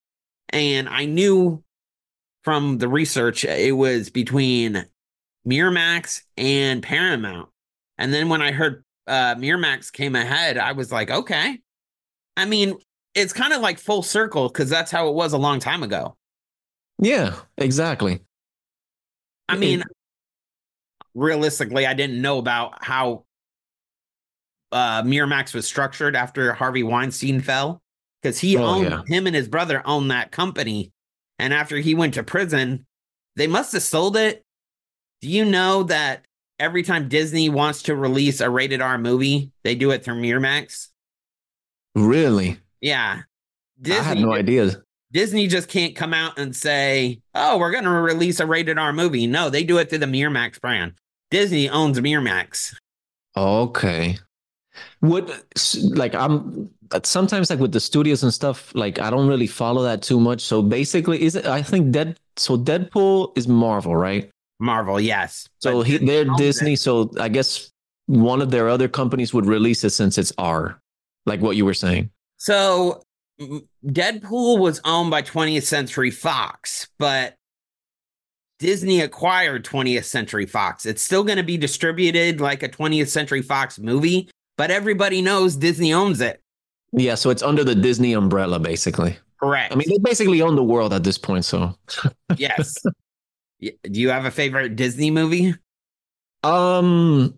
[0.49, 1.63] And I knew
[2.45, 4.87] from the research it was between
[5.47, 7.51] Miramax and Paramount.
[7.99, 11.61] And then when I heard uh, Miramax came ahead, I was like, okay.
[12.39, 12.79] I mean,
[13.15, 16.18] it's kind of like full circle because that's how it was a long time ago.
[17.01, 18.21] Yeah, exactly.
[19.49, 19.83] I mean,
[21.15, 23.25] realistically, I didn't know about how
[24.73, 27.81] uh, Miramax was structured after Harvey Weinstein fell
[28.21, 29.03] because he oh, owned yeah.
[29.07, 30.93] him and his brother owned that company.
[31.39, 32.85] And after he went to prison,
[33.37, 34.45] they must have sold it.
[35.23, 36.25] Do you know that
[36.59, 40.89] every time Disney wants to release a rated R movie, they do it through Miramax?
[41.95, 42.59] Really?
[42.81, 43.23] Yeah.
[43.81, 44.83] Disney, I had no idea.
[45.13, 48.93] Disney just can't come out and say, "Oh, we're going to release a rated R
[48.93, 50.95] movie." No, they do it through the Miramax brand.
[51.31, 52.75] Disney owns Miramax.
[53.37, 54.19] Okay.
[55.01, 55.31] Would
[55.83, 56.71] like I'm
[57.05, 60.41] sometimes like with the studios and stuff like I don't really follow that too much.
[60.41, 61.47] So basically, is it?
[61.47, 62.19] I think Dead.
[62.37, 64.31] So Deadpool is Marvel, right?
[64.61, 65.49] Marvel, yes.
[65.61, 66.75] So he, they're Disney.
[66.75, 66.81] It.
[66.81, 67.71] So I guess
[68.07, 70.81] one of their other companies would release it since it's R,
[71.27, 72.11] like what you were saying.
[72.39, 73.03] So
[73.41, 77.35] Deadpool was owned by 20th Century Fox, but
[78.59, 80.85] Disney acquired 20th Century Fox.
[80.85, 85.57] It's still going to be distributed like a 20th Century Fox movie, but everybody knows
[85.57, 86.43] Disney owns it.
[86.93, 89.17] Yeah, so it's under the Disney umbrella, basically.
[89.41, 89.73] Correct.
[89.73, 91.45] I mean, they basically own the world at this point.
[91.45, 91.75] So,
[92.37, 92.75] yes.
[93.61, 95.55] Do you have a favorite Disney movie?
[96.43, 97.35] Um,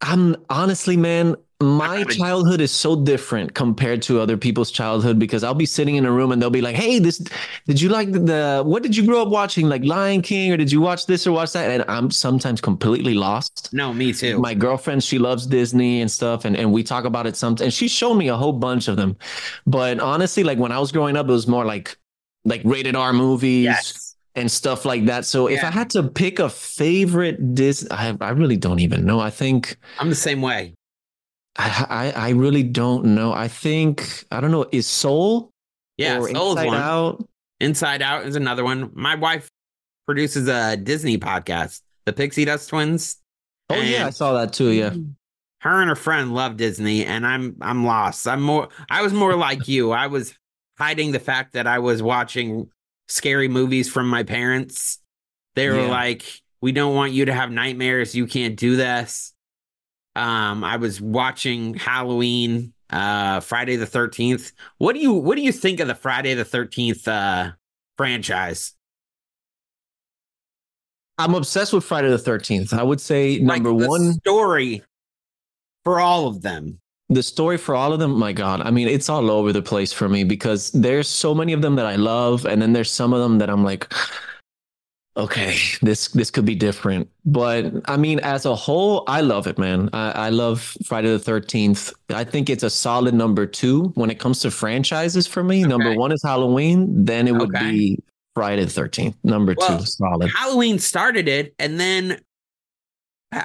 [0.00, 5.54] I'm honestly, man, my childhood is so different compared to other people's childhood because I'll
[5.54, 7.18] be sitting in a room and they'll be like, "Hey, this
[7.66, 10.70] did you like the what did you grow up watching like Lion King or did
[10.70, 13.70] you watch this or watch that?" And I'm sometimes completely lost.
[13.72, 14.38] No, me too.
[14.38, 17.72] My girlfriend, she loves Disney and stuff and and we talk about it sometimes and
[17.72, 19.16] she showed me a whole bunch of them.
[19.66, 21.96] But honestly, like when I was growing up, it was more like
[22.44, 23.64] like rated R movies.
[23.64, 24.02] Yes
[24.36, 25.24] and stuff like that.
[25.24, 25.56] So yeah.
[25.56, 29.18] if I had to pick a favorite Disney, I, I really don't even know.
[29.18, 30.75] I think I'm the same way.
[31.58, 33.32] I, I, really don't know.
[33.32, 34.66] I think I don't know.
[34.72, 35.50] Is Soul?
[35.96, 36.76] Yeah, Soul's Inside one.
[36.76, 37.28] Out.
[37.60, 38.90] Inside Out is another one.
[38.94, 39.48] My wife
[40.06, 43.16] produces a Disney podcast, the Pixie Dust Twins.
[43.70, 44.70] Oh yeah, I saw that too.
[44.70, 44.90] Yeah.
[44.90, 45.10] Mm-hmm.
[45.60, 48.28] Her and her friend love Disney, and I'm I'm lost.
[48.28, 48.68] I'm more.
[48.90, 49.92] I was more like you.
[49.92, 50.34] I was
[50.78, 52.70] hiding the fact that I was watching
[53.08, 54.98] scary movies from my parents.
[55.54, 55.90] They were yeah.
[55.90, 58.14] like, "We don't want you to have nightmares.
[58.14, 59.32] You can't do this."
[60.16, 64.52] Um, I was watching Halloween, uh, Friday the Thirteenth.
[64.78, 67.52] What do you What do you think of the Friday the Thirteenth uh,
[67.98, 68.72] franchise?
[71.18, 72.72] I'm obsessed with Friday the Thirteenth.
[72.72, 74.82] I would say number like one story
[75.84, 76.80] for all of them.
[77.10, 78.62] The story for all of them, my God.
[78.62, 81.76] I mean, it's all over the place for me because there's so many of them
[81.76, 83.92] that I love, and then there's some of them that I'm like,
[85.16, 87.08] okay, this this could be different.
[87.24, 89.88] But I mean, as a whole, I love it, man.
[89.92, 91.92] I, I love Friday the Thirteenth.
[92.10, 95.62] I think it's a solid number two when it comes to franchises for me.
[95.62, 95.68] Okay.
[95.68, 97.70] Number one is Halloween, then it would okay.
[97.70, 98.02] be
[98.34, 99.16] Friday the Thirteenth.
[99.24, 100.30] Number well, two, solid.
[100.34, 102.20] Halloween started it, and then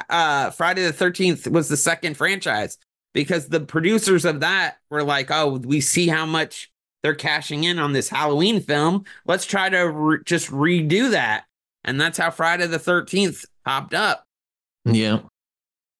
[0.09, 2.77] uh Friday the Thirteenth was the second franchise
[3.13, 6.67] because the producers of that were like, "Oh, we see how much."
[7.03, 9.05] They're cashing in on this Halloween film.
[9.25, 11.45] Let's try to re- just redo that
[11.83, 14.23] and that's how Friday the Thirteenth popped up.
[14.85, 15.19] Yeah,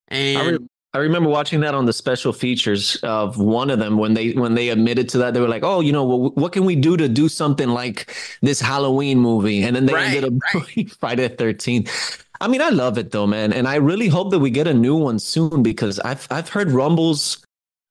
[0.07, 3.97] and I, re- I, remember watching that on the special features of one of them
[3.97, 6.51] when they when they admitted to that they were like, oh, you know, well, what
[6.51, 9.63] can we do to do something like this Halloween movie?
[9.63, 10.91] And then they right, ended up right.
[10.99, 12.25] Friday the Thirteenth.
[12.39, 14.73] I mean, I love it though, man, and I really hope that we get a
[14.73, 17.45] new one soon because I've I've heard rumbles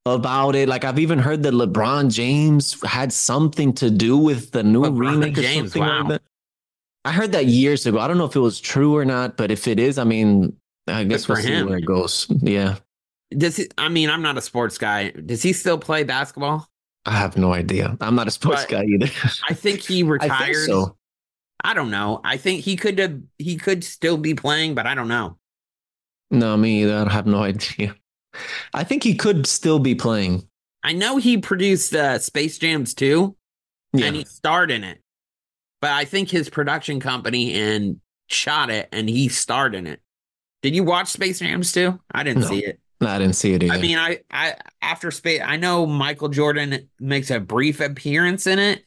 [0.07, 0.68] about it.
[0.68, 4.98] Like I've even heard that LeBron James had something to do with the new LeBron
[4.98, 5.98] remake James, or something wow.
[6.00, 6.22] like that.
[7.04, 7.98] I heard that years ago.
[7.98, 10.56] I don't know if it was true or not, but if it is, I mean,
[10.86, 12.26] I guess we'll see where it goes.
[12.28, 12.76] Yeah.
[13.30, 13.68] Does he?
[13.78, 15.10] I mean, I'm not a sports guy.
[15.10, 16.68] Does he still play basketball?
[17.06, 17.96] I have no idea.
[18.00, 19.06] I'm not a sports but guy either.
[19.48, 20.32] I think he retired.
[20.32, 20.96] I, think so.
[21.62, 22.20] I don't know.
[22.24, 23.20] I think he could have.
[23.38, 25.38] He could still be playing, but I don't know.
[26.30, 27.06] No, me either.
[27.08, 27.94] I have no idea.
[28.74, 30.46] I think he could still be playing.
[30.82, 33.36] I know he produced uh, Space Jams too,
[33.92, 34.06] yeah.
[34.06, 35.00] and he starred in it
[35.80, 40.00] but I think his production company and shot it and he starred in it.
[40.62, 41.98] Did you watch Space Jams too?
[42.12, 42.80] I didn't no, see it.
[43.00, 43.72] No, I didn't see it either.
[43.72, 48.58] I mean, I, I after space, I know Michael Jordan makes a brief appearance in
[48.58, 48.84] it,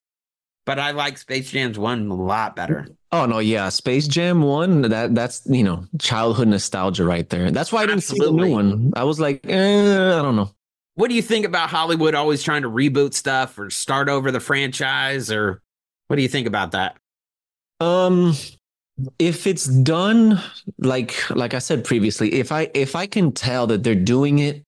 [0.66, 2.88] but I like Space Jam's one a lot better.
[3.12, 4.84] Oh no, yeah, Space Jam one.
[4.84, 7.50] That that's you know childhood nostalgia right there.
[7.50, 8.28] That's why I didn't Absolutely.
[8.28, 8.94] see the new one.
[8.96, 10.52] I was like, eh, I don't know.
[10.96, 14.40] What do you think about Hollywood always trying to reboot stuff or start over the
[14.40, 15.63] franchise or
[16.08, 16.98] what do you think about that?
[17.80, 18.36] Um
[19.18, 20.40] if it's done
[20.78, 24.64] like like I said previously, if I if I can tell that they're doing it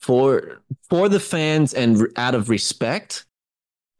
[0.00, 3.26] for for the fans and out of respect,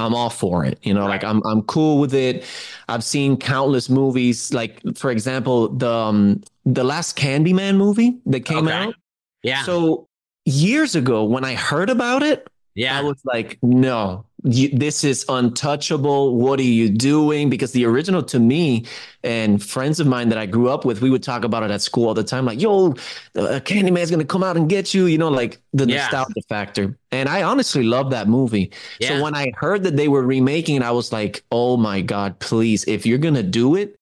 [0.00, 0.78] I'm all for it.
[0.82, 1.10] You know, right.
[1.10, 2.44] like I'm I'm cool with it.
[2.88, 8.66] I've seen countless movies, like for example, the um, the last Candyman movie that came
[8.66, 8.76] okay.
[8.76, 8.94] out.
[9.42, 9.62] Yeah.
[9.64, 10.08] So
[10.46, 12.98] years ago, when I heard about it, yeah.
[12.98, 16.36] I was like, no, you, this is untouchable.
[16.36, 17.50] What are you doing?
[17.50, 18.86] Because the original to me
[19.22, 21.82] and friends of mine that I grew up with, we would talk about it at
[21.82, 22.44] school all the time.
[22.44, 22.90] Like, yo,
[23.36, 26.02] uh, Candyman's going to come out and get you, you know, like the yeah.
[26.02, 26.96] nostalgia factor.
[27.12, 28.70] And I honestly love that movie.
[28.98, 29.08] Yeah.
[29.08, 32.38] So when I heard that they were remaking it, I was like, oh my God,
[32.38, 33.96] please, if you're going to do it,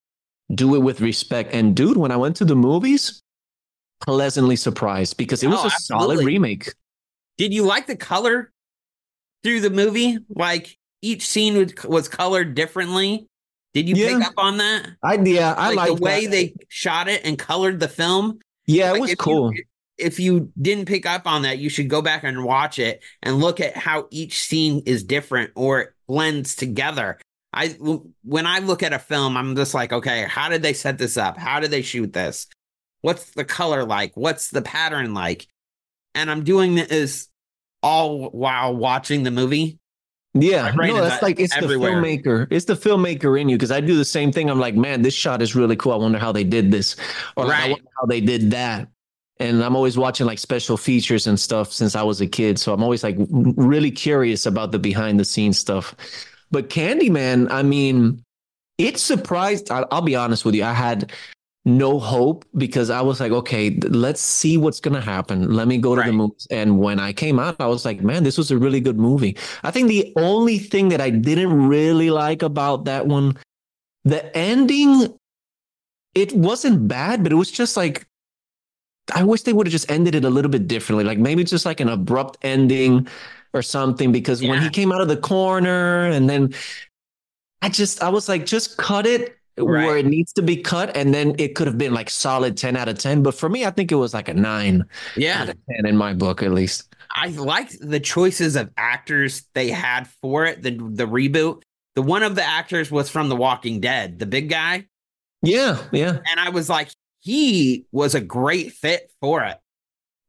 [0.55, 1.53] do it with respect.
[1.53, 3.21] And dude, when I went to the movies,
[4.01, 6.15] pleasantly surprised because it was oh, a absolutely.
[6.15, 6.73] solid remake.
[7.37, 8.51] Did you like the color
[9.43, 10.17] through the movie?
[10.29, 13.27] Like each scene was, was colored differently.
[13.73, 14.17] Did you yeah.
[14.17, 14.89] pick up on that?
[15.03, 16.31] I yeah, I like the way that.
[16.31, 18.39] they shot it and colored the film.
[18.65, 19.53] Yeah, like it was cool.
[19.53, 19.63] You,
[19.97, 23.39] if you didn't pick up on that, you should go back and watch it and
[23.39, 27.19] look at how each scene is different or it blends together.
[27.53, 27.67] I
[28.23, 31.17] when I look at a film, I'm just like, okay, how did they set this
[31.17, 31.37] up?
[31.37, 32.47] How did they shoot this?
[33.01, 34.11] What's the color like?
[34.15, 35.47] What's the pattern like?
[36.15, 37.28] And I'm doing this
[37.81, 39.79] all while watching the movie.
[40.35, 41.99] Yeah, no, that's like it's everywhere.
[41.99, 42.47] the filmmaker.
[42.51, 44.49] It's the filmmaker in you because I do the same thing.
[44.49, 45.93] I'm like, man, this shot is really cool.
[45.93, 46.95] I wonder how they did this,
[47.35, 48.87] or like, I wonder how they did that.
[49.39, 52.59] And I'm always watching like special features and stuff since I was a kid.
[52.59, 55.95] So I'm always like really curious about the behind the scenes stuff.
[56.51, 58.23] But Candyman, I mean,
[58.77, 59.71] it surprised.
[59.71, 60.63] I'll be honest with you.
[60.63, 61.11] I had
[61.65, 65.53] no hope because I was like, okay, let's see what's gonna happen.
[65.53, 66.07] Let me go to right.
[66.07, 66.47] the movies.
[66.49, 69.37] And when I came out, I was like, man, this was a really good movie.
[69.63, 73.37] I think the only thing that I didn't really like about that one,
[74.05, 75.13] the ending,
[76.15, 78.05] it wasn't bad, but it was just like
[79.13, 81.03] I wish they would have just ended it a little bit differently.
[81.03, 83.07] Like maybe just like an abrupt ending
[83.53, 84.11] or something.
[84.11, 84.51] Because yeah.
[84.51, 86.53] when he came out of the corner and then
[87.61, 89.85] I just I was like, just cut it right.
[89.85, 92.75] where it needs to be cut, and then it could have been like solid ten
[92.75, 93.23] out of ten.
[93.23, 94.85] But for me, I think it was like a nine.
[95.15, 96.93] Yeah, out of ten in my book, at least.
[97.15, 100.61] I liked the choices of actors they had for it.
[100.61, 101.63] The the reboot.
[101.95, 104.85] The one of the actors was from The Walking Dead, the big guy.
[105.41, 106.19] Yeah, yeah.
[106.29, 106.89] And I was like,
[107.19, 109.57] he was a great fit for it.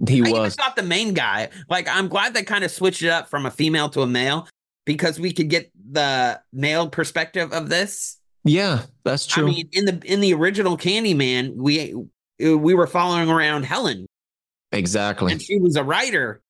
[0.09, 1.51] He I was not the main guy.
[1.69, 4.49] Like, I'm glad they kind of switched it up from a female to a male
[4.87, 8.19] because we could get the male perspective of this.
[8.45, 9.47] Yeah, that's true.
[9.47, 11.95] I mean, in the in the original Candyman, we
[12.39, 14.07] we were following around Helen.
[14.73, 15.33] Exactly.
[15.33, 16.41] And she was a writer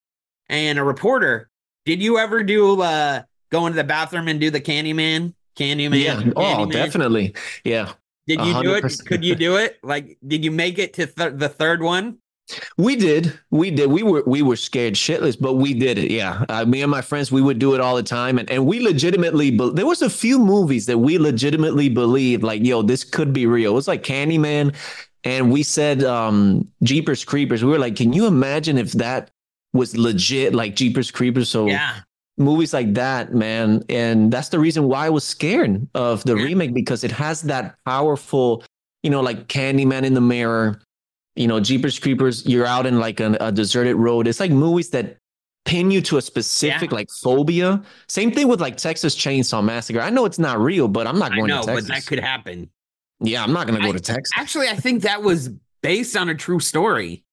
[0.47, 1.49] and a reporter.
[1.85, 5.33] Did you ever do uh go into the bathroom and do the Candyman?
[5.57, 6.01] Candyman.
[6.01, 6.15] Yeah.
[6.15, 6.33] Candyman?
[6.35, 7.35] Oh, definitely.
[7.65, 7.93] Yeah.
[8.27, 9.01] Did you do it?
[9.05, 9.79] Could you do it?
[9.83, 12.19] Like, did you make it to th- the third one?
[12.77, 13.89] We did, we did.
[13.89, 16.11] We were we were scared shitless, but we did it.
[16.11, 18.65] Yeah, uh, me and my friends, we would do it all the time, and and
[18.65, 19.51] we legitimately.
[19.51, 23.45] Be- there was a few movies that we legitimately believed, like, yo, this could be
[23.45, 23.71] real.
[23.71, 24.75] It was like Candyman,
[25.23, 27.63] and we said, um, Jeepers Creepers.
[27.63, 29.31] We were like, can you imagine if that
[29.73, 31.49] was legit, like Jeepers Creepers?
[31.49, 31.99] So Yeah.
[32.37, 33.83] movies like that, man.
[33.89, 36.43] And that's the reason why I was scared of the Yeah.
[36.45, 38.63] remake because it has that powerful,
[39.03, 40.81] you know, like Candyman in the mirror,
[41.35, 44.27] you know, Jeepers Creepers, you're out in like an, a deserted road.
[44.27, 45.17] It's like movies that
[45.65, 46.95] pin you to a specific Yeah.
[46.95, 47.83] like phobia.
[48.09, 50.01] Same thing with like Texas Chainsaw Massacre.
[50.01, 51.87] I know it's not real, but I'm not going know, to Texas.
[51.87, 52.69] but that could happen.
[53.21, 54.31] yeah, I'm not going to go to Texas.
[54.35, 55.49] Actually, I think that was
[55.81, 57.23] based on a true story.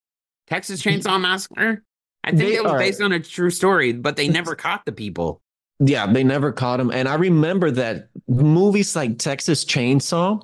[0.46, 1.82] Texas Chainsaw Massacre.
[2.24, 4.84] I think They it was are- based on a true story, but they never caught
[4.84, 5.40] the people.
[5.80, 6.90] Yeah, they never caught them.
[6.90, 10.42] And I remember that movies like Texas Chainsaw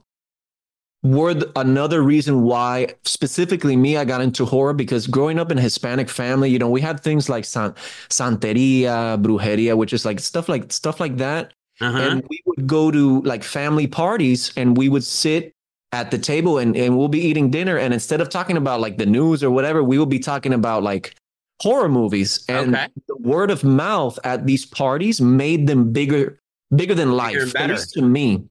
[1.04, 5.58] were th- another reason why, specifically me, I got into horror because growing up in
[5.58, 7.74] a Hispanic family, you know, we had things like san-
[8.08, 11.52] Santeria, Brujeria, which is like stuff like stuff like that.
[11.80, 11.98] Uh-huh.
[11.98, 15.52] And we would go to like family parties and we would sit
[15.92, 17.76] at the table and, and we'll be eating dinner.
[17.78, 20.82] And instead of talking about like the news or whatever, we will be talking about
[20.82, 21.14] like
[21.62, 22.44] horror movies.
[22.48, 22.86] And Okay.
[23.08, 26.38] the word of mouth at these parties made them bigger,
[26.74, 27.54] bigger than life.
[27.54, 28.44] and At least to me.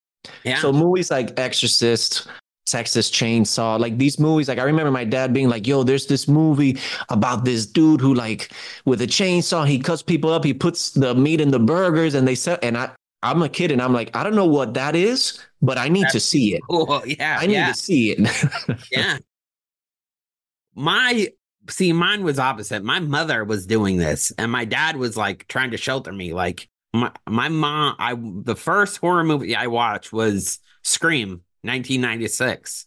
[0.44, 0.60] yeah.
[0.60, 2.28] So movies like Exorcist,
[2.66, 6.28] Texas Chainsaw, like these movies, like I remember my dad being like, yo, there's this
[6.28, 6.78] movie
[7.10, 8.52] about this dude who like
[8.86, 12.28] with a chainsaw, he cuts people up, he puts the meat in the burgers and
[12.28, 12.92] they sell and I
[13.22, 16.08] I'm a kid and I'm like, I don't know what that is, but I need
[16.10, 16.62] to see it.
[16.70, 17.02] cool.
[17.06, 17.38] Yeah.
[17.40, 17.68] I need yeah.
[17.68, 18.80] to see it.
[18.92, 19.18] yeah.
[20.76, 21.30] My
[21.70, 22.84] see, mine was opposite.
[22.84, 26.34] My mother was doing this, and my dad was like trying to shelter me.
[26.34, 32.86] Like my my mom, I the first horror movie I watched was Scream, 1996.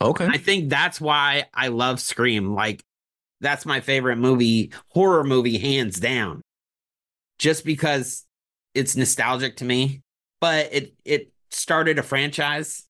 [0.00, 0.26] okay.
[0.26, 2.54] I think that's why I love Scream.
[2.54, 2.82] Like
[3.40, 6.42] that's my favorite movie, horror movie, hands down.
[7.38, 8.24] Just because
[8.74, 10.02] it's nostalgic to me,
[10.40, 12.84] but it it started a franchise.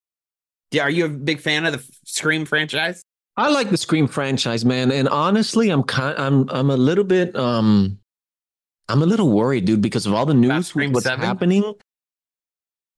[0.81, 3.03] Are you a big fan of the Scream franchise?
[3.37, 4.91] I like the Scream franchise, man.
[4.91, 7.99] And honestly, I'm kind I'm I'm a little bit um
[8.89, 11.25] I'm a little worried, dude, because of all the news what's 7?
[11.25, 11.75] happening.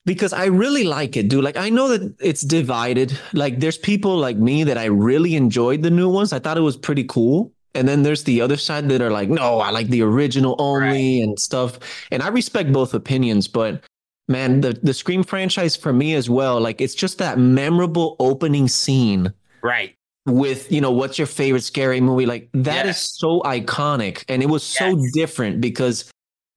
[0.07, 1.45] Because I really like it, dude.
[1.45, 3.17] Like I know that it's divided.
[3.35, 6.33] Like there's people like me that I really enjoyed the new ones.
[6.33, 7.53] I thought it was pretty cool.
[7.75, 11.21] And then there's the other side that are like, no, I like the original only
[11.21, 11.79] and stuff.
[12.11, 13.85] And I respect both opinions, but
[14.27, 18.69] man, the the Scream franchise for me as well, like it's just that memorable opening
[18.69, 19.33] scene
[19.63, 19.95] Right.
[20.27, 23.13] with you know what's your favorite scary movie like that is Yes.
[23.19, 26.11] so iconic and it was so different because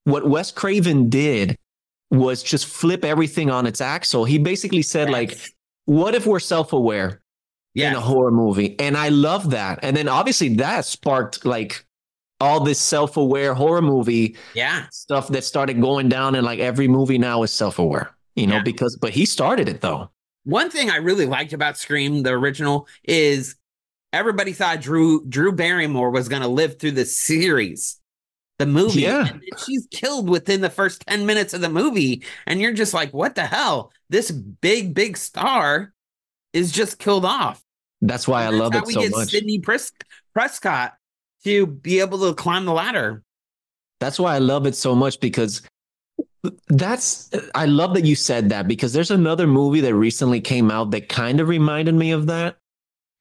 [0.06, 1.56] what wes craven did
[2.14, 4.24] was just flip everything on its axle.
[4.24, 5.38] He basically said like
[5.86, 7.22] what if we're self-aware
[7.76, 8.80] in a horror movie?
[8.80, 9.80] And i love that.
[9.84, 11.86] And then obviously that sparked like
[12.40, 14.86] all this self-aware horror movie Yeah.
[14.92, 18.64] stuff that started going down and like every movie now is self-aware you know Yeah.
[18.64, 20.10] because but he started it though.
[20.46, 23.56] One thing I really liked about Scream, the original, is
[24.12, 27.98] everybody thought Drew Drew Barrymore was going to live through the series,
[28.60, 29.02] the movie.
[29.02, 29.28] Yeah.
[29.28, 32.24] And she's killed within the first 10 minutes of the movie.
[32.46, 33.92] And you're just like, what the hell?
[34.10, 35.94] This big, big star
[36.54, 37.64] is just killed off.
[38.02, 39.92] that's why i And love it we so get much Sidney Pres-
[40.34, 40.94] Prescott
[41.44, 43.24] to be able to climb the ladder.
[44.00, 45.62] That's why I love it so much because
[46.68, 50.92] that's I love that you said that because there's another movie that recently came out
[50.92, 52.58] that kind of reminded me of that.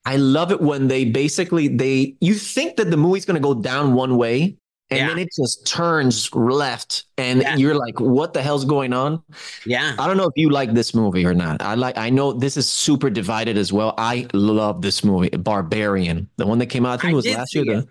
[0.04, 3.54] I love it when they basically they you think that the movie's going to go
[3.54, 4.56] down one way
[4.92, 5.08] and Yeah.
[5.08, 7.56] then it just turns left and Yeah.
[7.56, 9.22] you're like what the hell's going on?
[9.64, 9.94] Yeah.
[9.98, 11.62] I don't know if you like this movie or not.
[11.62, 13.94] I like I know this is super divided as well.
[13.98, 16.28] I love this movie, Barbarian.
[16.36, 17.88] The one that came out I think it was last year it.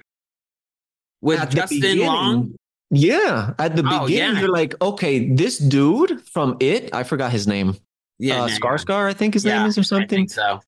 [1.21, 2.55] With Justin Long.
[2.89, 4.39] Yeah, at the Oh, beginning, yeah.
[4.41, 7.75] you're like, okay, this dude from It, I forgot his name,
[8.19, 8.43] Yeah.
[8.43, 10.07] uh, Skarsgård, I think his name is or I something.
[10.09, 10.59] think so.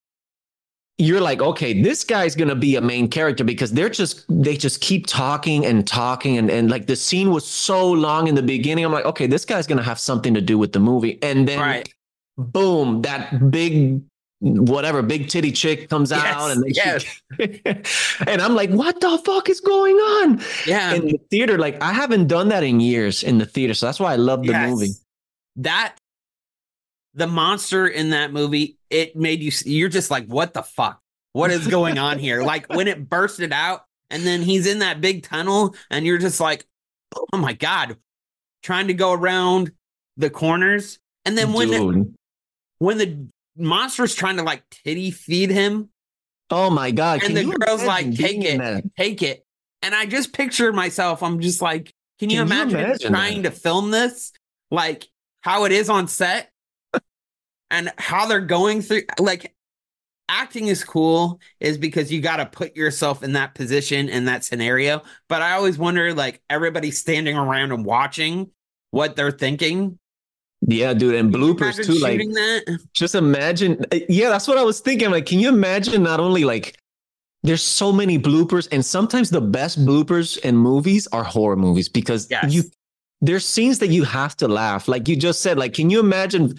[1.00, 4.80] You're like, okay, this guy's gonna be a main character because they're just they just
[4.80, 8.86] keep talking and talking and and like the scene was so long in the beginning.
[8.86, 11.60] I'm like, okay, this guy's gonna have something to do with the movie, and then
[11.60, 11.94] Right.
[12.38, 14.02] boom, that big
[14.40, 17.04] whatever big titty chick comes Yes, out, and yes.
[17.40, 17.62] she,
[18.28, 20.42] and I'm like, what the fuck is going on?
[20.68, 20.94] Yeah.
[20.94, 21.58] in the theater.
[21.58, 24.44] Like I haven't done that in years in the theater, so that's why I love
[24.46, 24.70] the Yes.
[24.70, 24.90] movie.
[25.56, 25.96] That
[27.14, 31.00] the monster in that movie, it made you you're just like, what the fuck?
[31.34, 32.44] What is going on here?
[32.46, 36.40] like when it bursted out, and then he's in that big tunnel, and you're just
[36.40, 36.66] like,
[37.16, 37.98] oh my god,
[38.62, 39.72] trying to go around
[40.18, 41.00] the corners.
[41.26, 42.14] And then when the,
[42.80, 45.90] when the monster's trying to like titty feed him.
[46.50, 47.24] Oh my god!
[47.24, 48.84] And the girl's like, take it, that?
[48.98, 49.46] take it.
[49.82, 51.24] And I just pictured myself.
[51.24, 54.32] I'm just like, can you Can you imagine, imagine trying to film this?
[54.70, 55.08] Like
[55.42, 56.53] how it is on set
[57.72, 59.54] and how they're going through like
[60.30, 64.44] acting is cool is because you got to put yourself in that position in that
[64.44, 65.02] scenario.
[65.28, 68.50] But I always wonder like everybody standing around and watching
[68.92, 70.00] what they're thinking.
[70.66, 72.00] Yeah, dude, and bloopers too.
[72.00, 72.80] Like, that?
[72.94, 73.84] just imagine.
[73.92, 75.12] uh, Yeah, that's what I was thinking.
[75.12, 76.78] Like, can you imagine not only like
[77.44, 82.30] there's so many bloopers, and sometimes the best bloopers in movies are horror movies because
[82.32, 82.54] Yes.
[82.54, 82.64] you
[83.20, 84.88] there's scenes that you have to laugh.
[84.88, 86.58] Like you just said, like, can you imagine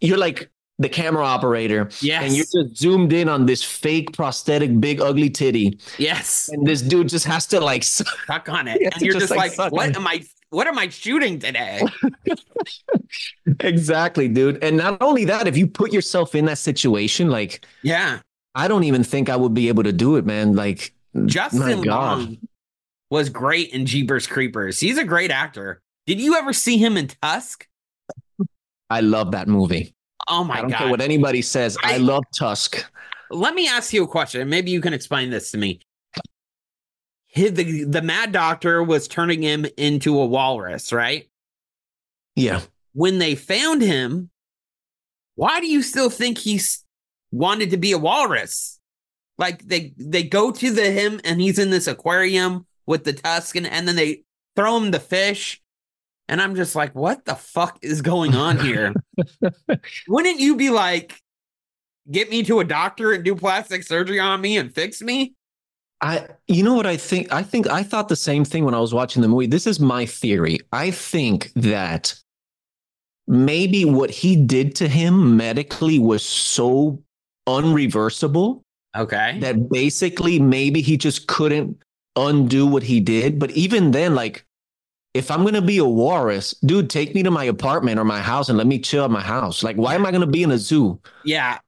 [0.00, 2.22] you're like the camera operator Yes.
[2.22, 6.50] and you're just zoomed in on this fake prosthetic big ugly titty, yes.
[6.52, 8.80] and this dude just has to like Suck on it.
[8.82, 11.82] And you're just, just, like, like, what am I what am I shooting today?
[13.60, 14.62] exactly, dude.
[14.62, 18.20] And not only that, if you put yourself in that situation, like yeah.
[18.54, 20.54] I don't even think I would be able to do it, man.
[20.54, 20.94] Like,
[21.26, 21.82] Justin.
[21.82, 22.38] Long
[23.10, 24.80] was great in Jeepers Creepers.
[24.80, 25.82] He's a great actor.
[26.06, 27.66] Did you ever see him in Tusk?
[28.90, 29.94] I love that movie.
[30.28, 30.90] Oh I my don't care god.
[30.90, 31.76] what anybody says.
[31.82, 32.84] I, I- love Tusk.
[33.30, 34.48] Let me ask you a question.
[34.48, 35.80] Maybe you can explain this to me.
[37.26, 41.28] His, the, the mad doctor was turning him into a walrus, right?
[42.36, 42.60] Yeah.
[42.92, 44.30] When they found him,
[45.34, 46.84] why do you still think he's
[47.32, 48.78] wanted to be a walrus?
[49.38, 53.56] Like they they go to the him and he's in this aquarium with the tusk
[53.56, 54.22] and, and then they
[54.54, 55.60] throw him the fish.
[56.28, 58.92] And I'm just like, what the fuck is going on here?
[60.08, 61.20] Wouldn't you be like,
[62.10, 65.34] get me to a doctor and do plastic surgery on me and fix me?
[66.00, 67.32] I you know what I think?
[67.32, 69.46] I think I thought the same thing when I was watching the movie.
[69.46, 70.58] This is my theory.
[70.72, 72.14] I think that
[73.26, 77.02] maybe what he did to him medically was so
[77.48, 78.62] unreversible
[78.96, 79.38] Okay.
[79.40, 81.76] that basically maybe he just couldn't
[82.16, 83.38] undo what he did.
[83.38, 84.45] But even then, like,
[85.16, 88.48] if I'm gonna be a walrus, dude, take me to my apartment or my house
[88.48, 89.62] and let me chill at my house.
[89.62, 91.00] Like, why am I gonna be in a zoo?
[91.24, 91.58] yeah.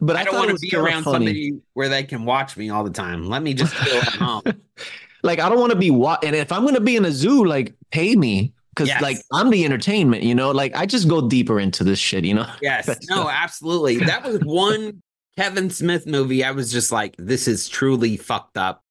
[0.00, 1.26] But I, don't want to be around funny.
[1.26, 3.26] somebody where they can watch me all the time.
[3.28, 4.42] Let me just chill at home.
[5.24, 7.10] like I don't want to be wa- and if I'm going to be in a
[7.10, 9.02] zoo like pay me cuz Yes.
[9.02, 10.52] like I'm the entertainment, you know?
[10.52, 12.46] Like I just go deeper into this shit, you know?
[12.62, 12.88] Yes.
[13.10, 13.96] No, absolutely.
[13.98, 15.02] That was one
[15.36, 16.44] Kevin Smith movie.
[16.44, 18.84] I was just like, this is truly fucked up.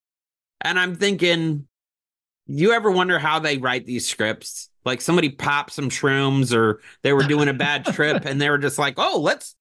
[0.60, 1.70] And I'm thinking,
[2.48, 4.70] you ever wonder how they write these scripts?
[4.86, 8.58] Like somebody popped some shrooms or they were doing a bad trip and they were
[8.58, 9.56] just like, oh, let's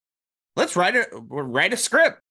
[0.55, 2.21] let's write a write a script.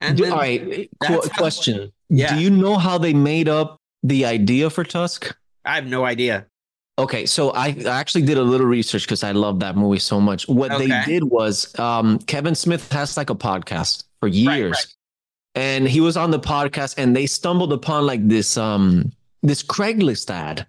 [0.00, 1.92] And Do- then, all right, qu- question.
[2.08, 2.34] Yeah.
[2.34, 5.36] Do you know how they made up the idea for Tusk?
[5.64, 6.46] I have no idea.
[6.98, 10.48] Okay, so I actually did a little research because I love that movie so much.
[10.48, 14.86] What they did was um, Kevin Smith has like a podcast for years, right.
[15.54, 19.12] and he was on the podcast, and they stumbled upon like this um
[19.42, 20.66] this Craigslist ad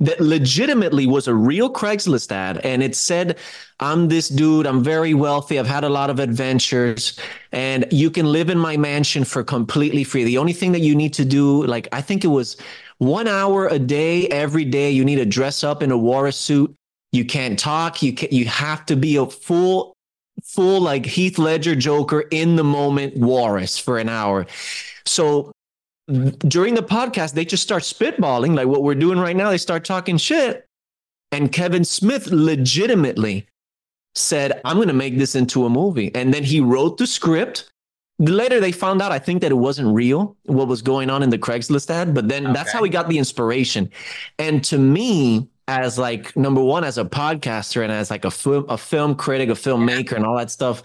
[0.00, 3.38] that legitimately was a real Craigslist ad, and it said,
[3.78, 4.66] "I'm this dude.
[4.66, 5.58] I'm very wealthy.
[5.58, 7.18] I've had a lot of adventures,
[7.52, 10.24] and you can live in my mansion for completely free.
[10.24, 12.56] The only thing that you need to do, like I think it was."
[13.02, 16.72] one hour a day every day you need to dress up in a walrus suit
[17.10, 19.92] you can't talk you can you have to be a full
[20.44, 24.46] full like heath ledger joker in the moment walrus for an hour
[25.04, 25.50] so
[26.08, 29.50] during the podcast they just start spitballing like what we're doing right now.
[29.50, 30.66] They start talking shit.
[31.30, 33.46] And kevin smith legitimately
[34.14, 36.14] said i'm going to make this into a movie.
[36.14, 37.70] And then he wrote the script.
[38.18, 41.30] Later they found out i think that it wasn't real what was going on in
[41.30, 43.90] the craigslist ad but then that's how he got the inspiration.
[44.38, 48.64] And to me as like number one as a podcaster and as like a film
[48.68, 50.82] a film critic a filmmaker and all that stuff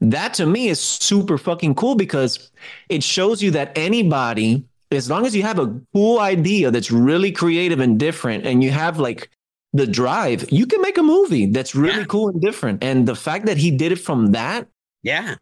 [0.00, 2.50] that to me is super fucking cool because
[2.88, 7.32] it shows you that anybody as long as you have a cool idea that's really
[7.32, 9.28] creative and different and you have like
[9.72, 12.04] the drive you can make a movie that's really Yeah.
[12.04, 14.68] cool and different and the fact that he did it from that
[15.02, 15.34] Yeah.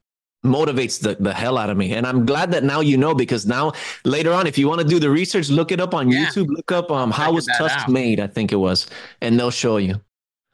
[0.49, 1.93] Motivates the, the hell out of me.
[1.93, 3.73] And I'm glad that now you know because now
[4.05, 6.27] later on, if you want to do the research, look it up on Yeah.
[6.27, 6.49] YouTube.
[6.49, 7.89] Look up um how was Tusk out.
[7.89, 8.87] made, I think it was,
[9.21, 10.01] and they'll show you.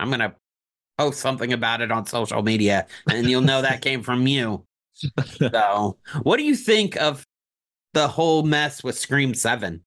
[0.01, 0.34] I'm gonna
[0.99, 4.64] post something about it on social media, and you'll know that came from you.
[5.36, 7.26] So, what do you think of
[7.95, 9.84] the whole mess with Scream Seven?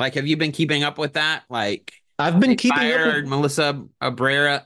[0.00, 1.44] Like, have you been keeping up with that?
[1.50, 2.84] Like, I've been keeping up.
[2.94, 4.64] fired With, Melissa Abrera.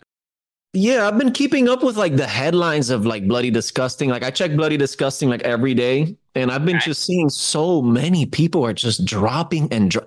[0.72, 4.08] Yeah, I've been keeping up with like the headlines of like Bloody Disgusting.
[4.08, 6.82] Like I check Bloody Disgusting like every day, and I've been Right.
[6.84, 10.06] just seeing so many people are just dropping and dro-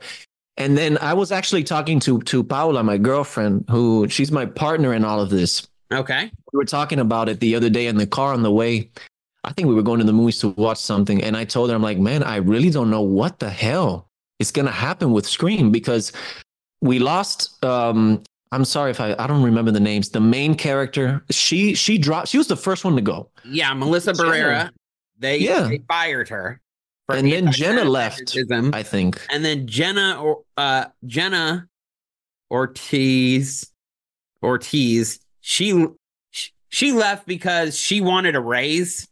[0.58, 4.94] and then I was actually talking to to Paula, my girlfriend, who she's my partner
[4.94, 5.68] in all of this.
[5.94, 8.90] Okay, we were talking about it the other day in the car on the way.
[9.44, 11.76] I think we were going to the movies to watch something, and I told her,
[11.76, 14.08] I'm like, man, I really don't know what the hell
[14.40, 16.12] is gonna happen with Scream because
[16.82, 17.64] we lost.
[17.64, 20.10] Um, I'm sorry if I I don't remember the names.
[20.10, 22.28] The main character, she she dropped.
[22.30, 23.30] She was the first one to go.
[23.44, 24.70] Yeah, Melissa Barrera.
[25.20, 25.68] They Yeah.
[25.68, 26.62] they fired her.
[27.10, 28.36] and then Jenna left.
[28.74, 29.22] I think.
[29.32, 31.68] and then Jenna or uh Jenna
[32.52, 33.72] Ortiz
[34.44, 35.86] Ortiz she
[36.70, 39.08] she left because she wanted a raise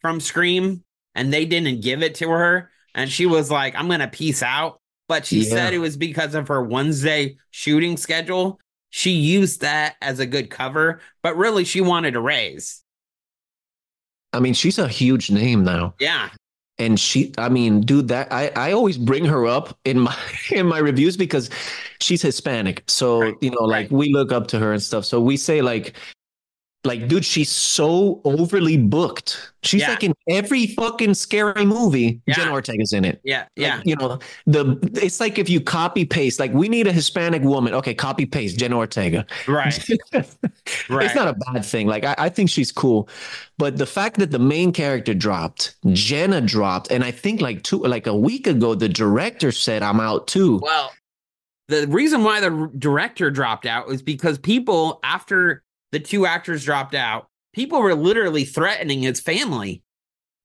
[0.00, 0.82] from Scream
[1.14, 4.42] and they didn't give it to her and she was like I'm going to peace
[4.42, 5.50] out but she Yeah.
[5.50, 8.58] said it was because of her Wednesday shooting schedule
[8.94, 12.82] she used that as a good cover but really she wanted a raise.
[14.32, 15.94] I mean, she's a huge name now.
[15.98, 16.30] yeah.
[16.78, 20.16] And she i mean dude that i i always bring her up in my
[20.50, 21.48] in my reviews because
[22.00, 22.82] she's hispanic.
[22.88, 23.92] So Right, you know like right.
[23.92, 25.04] we look up to her and stuff.
[25.04, 25.96] So we say like
[26.84, 29.90] like dude she's so overly booked she's Yeah.
[29.90, 32.34] like in every fucking scary movie Yeah.
[32.34, 36.04] Jenna ortega's in it yeah Like, yeah you know the it's like if you copy
[36.04, 39.78] paste like we need a hispanic woman okay copy paste Jenna ortega right
[40.88, 41.06] Right.
[41.06, 41.86] it's not a bad thing.
[41.86, 43.08] Like I, I think she's cool,
[43.58, 47.78] but the fact that the main character dropped, Jenna dropped, and I think like two,
[47.82, 50.58] like a week ago, the director said I'm out too.
[50.62, 50.92] Well,
[51.68, 55.62] the reason why the director dropped out is because people, after
[55.94, 59.82] the two actors dropped out, people were literally threatening his family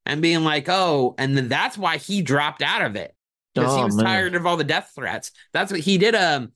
[0.05, 3.15] and being like, oh, and then that's why he dropped out of it
[3.53, 4.05] because he Oh, was man.
[4.05, 5.31] tired of all the death threats.
[5.53, 6.15] That's what he did.
[6.15, 6.49] A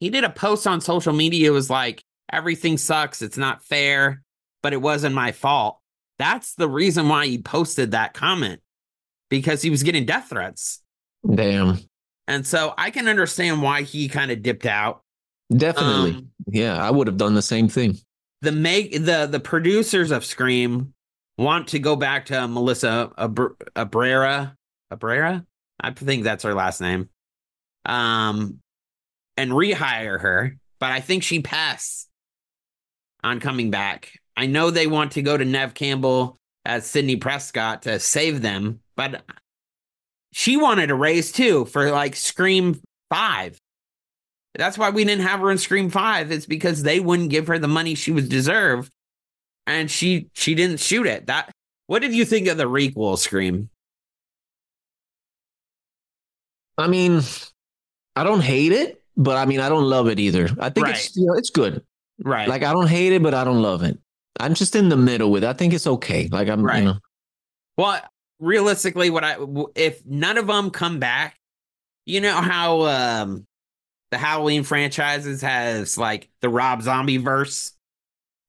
[0.00, 1.48] he did a post on social media.
[1.48, 3.22] It was like everything sucks.
[3.22, 4.22] It's not fair,
[4.62, 5.80] but it wasn't my fault.
[6.18, 8.60] That's the reason why he posted that comment
[9.30, 10.80] because he was getting death threats.
[11.34, 11.78] Damn,
[12.28, 15.02] And so I can understand why he kind of dipped out.
[15.54, 16.12] definitely.
[16.12, 17.98] Um, yeah, I would have done the same thing.
[18.40, 20.94] the make the the producers of Scream
[21.38, 24.54] want to go back to Melissa Abr- Abrera
[24.92, 25.44] Abrera.
[25.80, 27.08] I think that's her last name.
[27.86, 28.60] Um,
[29.36, 32.08] and rehire her, but I think she passed
[33.24, 34.12] on coming back.
[34.36, 38.80] I know they want to go to Nev Campbell as Sidney Prescott to save them,
[38.96, 39.22] but
[40.32, 42.80] she wanted a raise too for like Scream
[43.10, 43.58] Five.
[44.54, 46.30] That's why we didn't have her in Scream Five.
[46.30, 48.90] It's because they wouldn't give her the money she was deserved,
[49.66, 51.26] and she she didn't shoot it.
[51.26, 51.50] That.
[51.86, 53.68] What did you think of the requel Scream?
[56.78, 57.20] I mean,
[58.16, 60.48] I don't hate it, but I mean, I don't love it either.
[60.58, 60.96] I think Right.
[60.96, 61.82] it's you know, it's good.
[62.22, 62.48] Right.
[62.48, 63.98] Like I don't hate it, but I don't love it.
[64.40, 65.44] I'm just in the middle with.
[65.44, 65.48] it.
[65.48, 66.28] I think it's okay.
[66.32, 66.78] Like I'm, Right.
[66.78, 66.98] you know,
[67.76, 68.00] Well,
[68.38, 69.36] realistically, what I
[69.74, 71.38] if none of them come back,
[72.06, 73.46] you know how um
[74.12, 77.72] the Halloween franchises has like the Rob Zombie verse.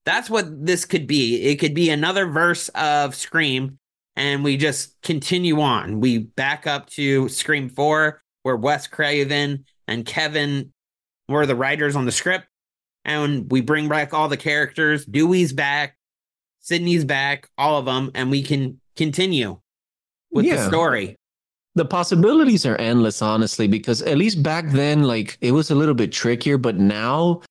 [0.05, 1.41] That's what this could be.
[1.41, 3.80] It could be another verse of Scream,
[4.18, 6.01] and we just continue on.
[6.01, 10.74] We back up to Scream Four, where Wes Craven and Kevin
[11.30, 12.45] were the writers on the script,
[13.05, 15.05] and we bring back all the characters.
[15.05, 15.95] Dewey's back,
[16.59, 19.61] Sidney's back, all of them, and we can continue
[20.30, 21.16] with the story.
[21.76, 25.96] The possibilities are endless, honestly, because at least back then, like it was a little
[25.96, 27.42] bit trickier, but now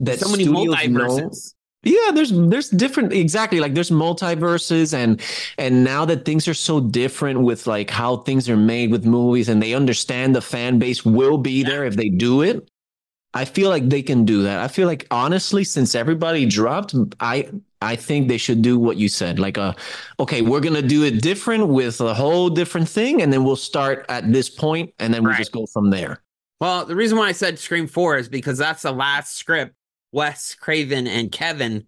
[0.00, 1.54] that so many studios know- multiverses.
[1.82, 5.20] yeah, there's there's different exactly like there's multiverses and
[5.58, 9.48] and now that things are so different with like how things are made with movies
[9.48, 12.66] and they understand the fan base will be there if they do it.
[13.34, 14.60] I feel like they can do that.
[14.60, 17.50] I feel like honestly, since everybody dropped, I
[17.84, 19.38] I think they should do what you said.
[19.38, 19.74] Like a
[20.18, 24.06] okay, we're gonna do it different with a whole different thing, and then we'll start
[24.08, 25.38] at this point and then we'll Right.
[25.38, 26.22] just go from there.
[26.60, 29.74] Well, the reason why I said Scream 4 is because that's the last script
[30.12, 31.86] Wes Craven and Kevin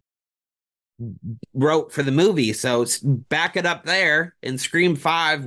[1.54, 2.52] wrote for the movie.
[2.52, 5.46] So back it up there in Scream 5,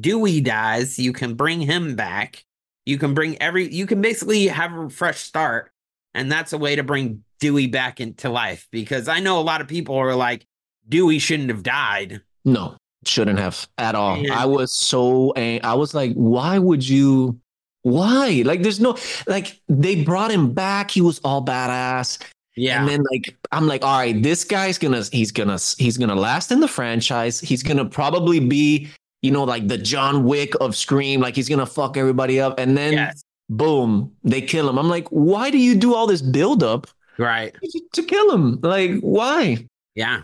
[0.00, 0.98] Dewey dies.
[0.98, 2.44] You can bring him back.
[2.84, 5.70] You can bring every, you can basically have a fresh start.
[6.14, 9.60] And that's a way to bring Dewey back into life because I know a lot
[9.60, 10.46] of people are like,
[10.88, 12.20] Dewey shouldn't have died.
[12.44, 14.18] No, shouldn't have at all.
[14.18, 14.38] Yeah.
[14.38, 17.38] I was so I was like, why would you?
[17.82, 18.42] Why?
[18.44, 18.96] Like, there's no
[19.26, 20.90] like they brought him back.
[20.90, 22.22] He was all badass,
[22.56, 22.78] Yeah.
[22.80, 26.52] and then like I'm like, all right, this guy's gonna he's gonna he's gonna last
[26.52, 27.40] in the franchise.
[27.40, 28.88] He's gonna probably be
[29.22, 31.20] you know like the John Wick of Scream.
[31.20, 33.24] Like he's gonna fuck everybody up, and then yes.
[33.56, 34.78] Boom, they kill him.
[34.78, 36.86] I'm like, why do you do all this build up
[37.18, 37.54] Right.
[37.92, 38.58] to kill him?
[38.62, 39.66] Like, why?
[39.94, 40.22] Yeah.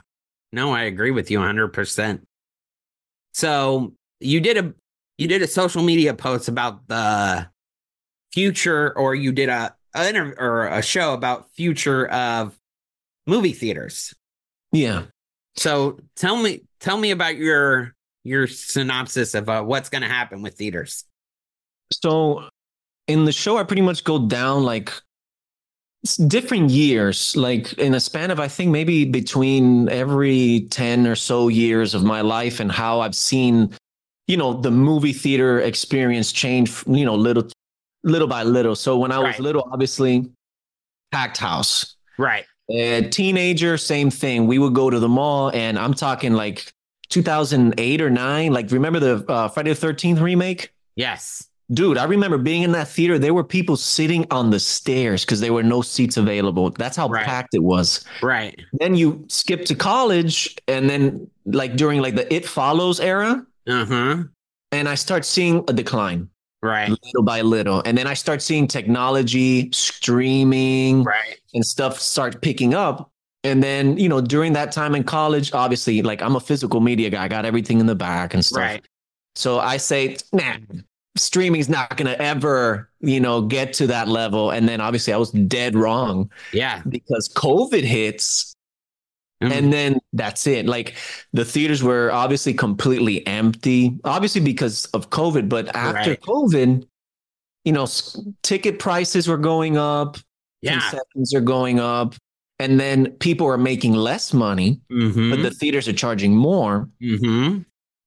[0.53, 2.21] No, I agree with you 100%.
[3.35, 4.75] So, you did a
[5.19, 7.49] you did a social media post about the
[8.33, 12.57] future or you did a, a inter- or a show about future of
[13.27, 14.15] movie theaters.
[14.73, 15.05] Yeah.
[15.57, 20.41] So tell me tell me about your your synopsis of uh, what's going to happen
[20.43, 21.05] with theaters.
[21.93, 22.49] So
[23.09, 24.93] in the show, I pretty much go down like
[26.29, 31.49] different years, like in a span of I think maybe between every 10 or so
[31.49, 33.75] years of my life and how I've seen,
[34.29, 37.49] you know, the movie theater experience change, you know, little
[38.05, 38.77] little by little.
[38.77, 39.41] So when I was Right.
[39.41, 40.31] little, obviously
[41.11, 41.97] packed house.
[42.17, 42.45] Right.
[42.71, 44.47] A teenager, same thing.
[44.47, 46.71] We would go to the mall, and I'm talking like
[47.09, 48.53] 2008 or nine.
[48.53, 50.71] Like, remember the uh, Friday the 13th remake?
[50.95, 51.48] Yes.
[51.71, 53.19] Dude, I remember being in that theater.
[53.19, 56.71] There were people sitting on the stairs because there were no seats available.
[56.71, 57.27] That's how Right.
[57.27, 58.05] packed it was.
[58.23, 58.59] Right.
[58.81, 64.23] Then you skip to college, and then like during like the It Follows era, Uh-huh.
[64.73, 66.31] and I start seeing a decline
[66.63, 66.89] Right.
[66.89, 67.83] little by little.
[67.85, 71.37] And then I start seeing technology, streaming, Right.
[71.53, 73.11] and stuff start picking up.
[73.45, 77.11] And then, you know, during that time in college, obviously, like I'm a physical media
[77.11, 78.59] guy, I got everything in the back and stuff.
[78.59, 78.85] Right.
[79.37, 80.55] So I say, nah,
[81.19, 84.51] streaming's not going to ever, you know, get to that level.
[84.51, 86.83] And then obviously I was dead wrong Yeah.
[86.89, 88.55] because COVID hits
[89.43, 89.53] Mhm.
[89.53, 90.67] and then that's it.
[90.67, 90.97] Like
[91.33, 95.49] the theaters were obviously completely empty, obviously because of COVID.
[95.49, 96.21] But after Right.
[96.21, 96.85] COVID,
[97.65, 97.87] you know,
[98.43, 100.17] ticket prices were going up,
[100.63, 100.81] yeah.
[100.81, 102.15] concessions are going up,
[102.59, 105.31] and then people are making less money, Mm-hmm.
[105.31, 106.89] but the theaters are charging more.
[107.01, 107.61] mm-hmm.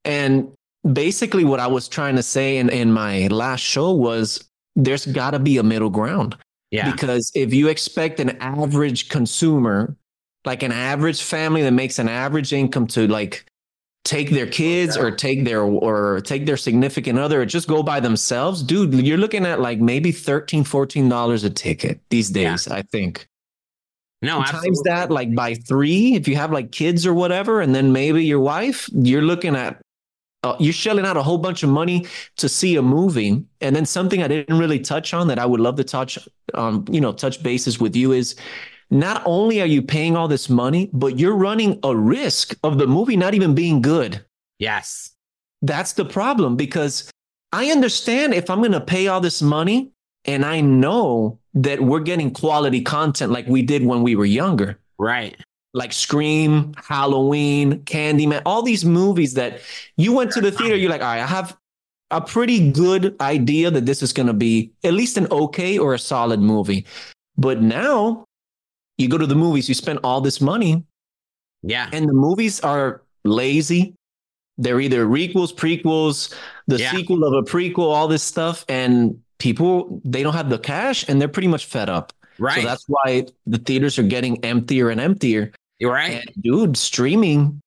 [0.03, 0.49] And
[0.90, 5.32] basically, what I was trying to say in, in my last show was there's got
[5.32, 6.36] to be a middle ground.
[6.72, 6.92] Yeah.
[6.92, 9.96] Because if you expect an average consumer,
[10.46, 13.46] like an average family that makes an average income to like
[14.06, 18.00] take their kids or take their or take their significant other or just go by
[18.00, 22.52] themselves, dude, you're looking at like maybe 13 14 dollars a ticket these Yeah.
[22.52, 23.28] days, I think.
[24.24, 24.82] no, Times absolutely.
[24.86, 28.40] that like by 3 if you have like kids or whatever and then maybe your
[28.40, 29.82] wife, you're looking at
[30.44, 32.06] uh, you're shelling out a whole bunch of money
[32.38, 35.60] to see a movie and then something i didn't really touch on that i would
[35.60, 36.18] love to touch
[36.54, 38.36] on you know touch bases with you is
[38.89, 42.88] not only are you paying all this money but you're running a risk of the
[42.88, 44.24] movie not even being good
[44.60, 45.12] Yes.
[45.62, 47.10] that's the problem because
[47.52, 49.92] i understand if i'm going to pay all this money
[50.26, 54.78] and i know that we're getting quality content like we did when we were younger
[54.98, 55.36] Right.
[55.74, 59.62] Like Scream, Halloween, Candyman, all these movies that
[59.98, 61.58] you went to the theater, you're like, all right, I have
[62.12, 65.94] a pretty good idea that this is going to be at least an okay or
[65.94, 66.86] a solid movie.
[67.38, 68.26] But now
[68.98, 70.84] you go to the movies, you spend all this money,
[71.64, 71.90] Yeah.
[71.94, 73.94] and the movies are lazy.
[74.58, 76.34] They're either requels, prequels,
[76.68, 76.92] the Yeah.
[76.92, 78.66] sequel of a prequel, all this stuff.
[78.68, 82.12] And people, they don't have the cash and they're pretty much fed up.
[82.38, 82.62] Right.
[82.62, 85.52] So that's why the theaters are getting emptier and emptier.
[85.82, 86.22] You're right.
[86.26, 87.60] And dude, streaming,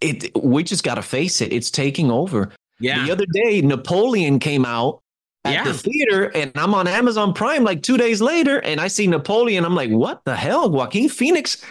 [0.00, 1.52] it we just gotta face it.
[1.52, 2.50] It's taking over.
[2.80, 3.04] yeah.
[3.04, 5.00] The other day, Napoleon came out
[5.44, 5.64] at Yeah.
[5.64, 9.64] the theater, and I'm on Amazon Prime like two days later, and I see Napoleon.
[9.64, 10.70] I'm like, what the hell?
[10.70, 11.62] Joaquin Phoenix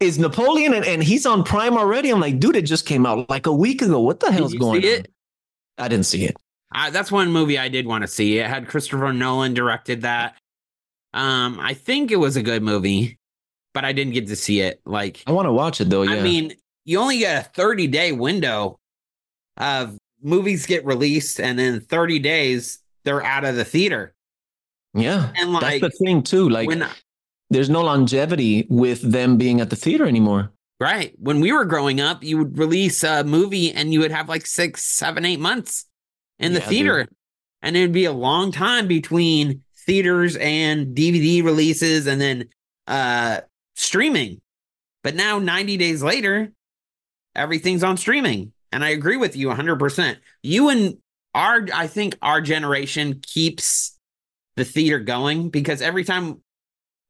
[0.00, 2.10] is Napoleon, and, and he's on Prime already.
[2.10, 4.00] I'm like, dude, it just came out like a week ago.
[4.00, 5.04] What the hell's going on?
[5.78, 6.36] I didn't see it.
[6.74, 8.38] Uh, that's one movie I did want to see.
[8.38, 10.36] It had Christopher Nolan directed that.
[11.12, 13.18] Um, I think it was a good movie,
[13.74, 14.80] but I didn't get to see it.
[14.84, 16.02] Like, I want to watch it though.
[16.02, 16.20] Yeah.
[16.20, 16.54] I mean,
[16.84, 18.78] you only get a 30 day window
[19.56, 24.14] of movies get released, and then 30 days they're out of the theater.
[24.94, 25.32] yeah.
[25.36, 26.48] And That's the thing too.
[26.48, 26.86] Like, when
[27.50, 30.52] there's no longevity with them being at the theater anymore.
[30.80, 34.28] right when we were growing up, you would release a movie and you would have
[34.28, 35.86] like six, seven, eight months
[36.38, 37.08] in the Yeah, theater,
[37.62, 42.48] and it would be a long time between theaters and DVD releases, and then
[42.86, 43.40] uh
[43.74, 44.40] streaming.
[45.02, 46.52] But now, 90 days later,
[47.34, 48.52] everything's on streaming.
[48.70, 50.16] And I agree with you 100%.
[50.42, 50.96] You and
[51.34, 53.98] our, I think our generation keeps
[54.56, 56.40] the theater going because every time,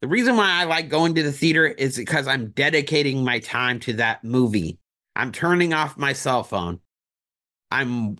[0.00, 3.78] the reason why I like going to the theater is because I'm dedicating my time
[3.80, 4.78] to that movie.
[5.14, 6.80] I'm turning off my cell phone.
[7.70, 8.18] I'm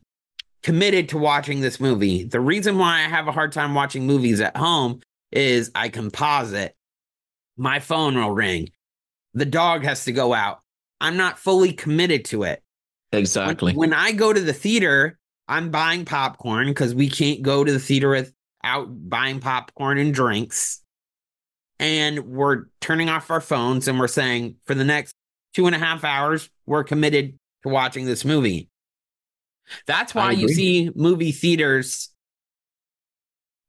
[0.63, 2.25] committed to watching this movie.
[2.25, 5.01] The reason why I have a hard time watching movies at home
[5.33, 5.89] is I
[6.53, 6.77] it.
[7.57, 8.71] My phone will ring.
[9.35, 10.61] The dog has to go out.
[11.01, 12.63] I'm not fully committed to it.
[13.13, 13.75] Exactly.
[13.75, 17.79] When, I go to the theater, I'm buying popcorn because we can't go to the
[17.79, 20.81] theater without buying popcorn and drinks.
[21.79, 25.15] And we're turning off our phones and we're saying for the next
[25.55, 28.71] two and a half hours, we're committed to watching this movie.
[29.87, 32.11] That's why you see movie theaters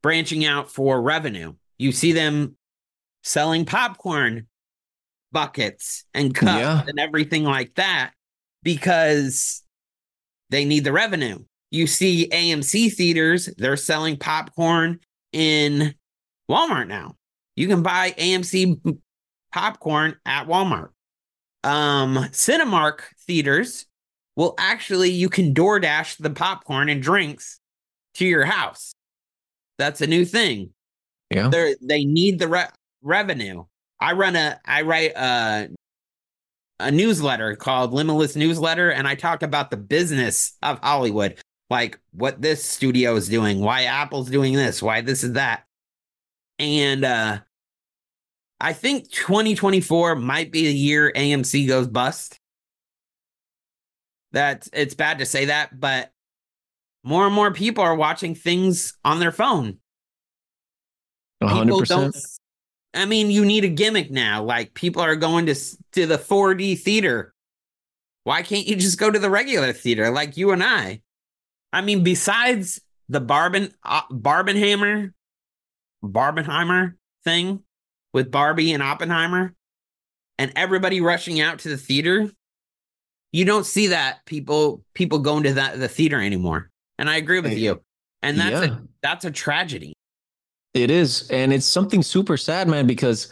[0.01, 1.53] branching out for revenue.
[1.77, 2.55] You see them
[3.23, 4.47] selling popcorn
[5.31, 6.83] buckets and cups Yeah.
[6.87, 8.11] and everything like that
[8.61, 9.63] because
[10.49, 11.39] they need the revenue.
[11.71, 14.99] You see AMC theaters, they're selling popcorn
[15.31, 15.95] in
[16.49, 17.15] Walmart now.
[17.55, 18.79] You can buy AMC
[19.51, 20.89] popcorn at Walmart.
[21.63, 23.85] Um, Cinemark theaters
[24.35, 27.59] will actually you can DoorDash the popcorn and drinks
[28.15, 28.93] to your house.
[29.79, 30.71] That's a new thing.
[31.31, 31.47] Yeah.
[31.47, 32.67] They they need the re-
[33.03, 33.65] revenue.
[33.99, 35.69] I run a I write a
[36.79, 41.39] a newsletter called Limitless Newsletter, and I talk about the business of Hollywood,
[41.69, 45.65] like what this studio is doing, why Apple's doing this, why this is that,
[46.59, 47.39] and uh
[48.59, 52.39] I think 2024 might be the year AMC goes bust.
[54.31, 56.11] That it's bad to say that, but
[57.03, 59.79] more and more people are watching things on their phone.
[61.41, 62.13] A hundred People percent.
[62.13, 62.25] don't.
[62.93, 64.43] I mean, you need a gimmick now.
[64.43, 65.55] Like people are going to
[65.93, 67.33] to the 4D theater.
[68.23, 71.01] Why can't you just go to the regular theater like you and I?
[71.73, 72.79] I mean, besides
[73.09, 75.11] the Barben uh, Barbenheimer
[76.03, 77.63] Barbenheimer thing
[78.13, 79.55] with Barbie and Oppenheimer,
[80.37, 82.29] and everybody rushing out to the theater,
[83.31, 86.69] you don't see that people people going to that the theater anymore.
[86.99, 87.81] And I agree with you.
[88.21, 88.75] And that's Yeah.
[88.75, 89.93] a that's a tragedy.
[90.73, 93.31] It is, and it's something super sad, man, because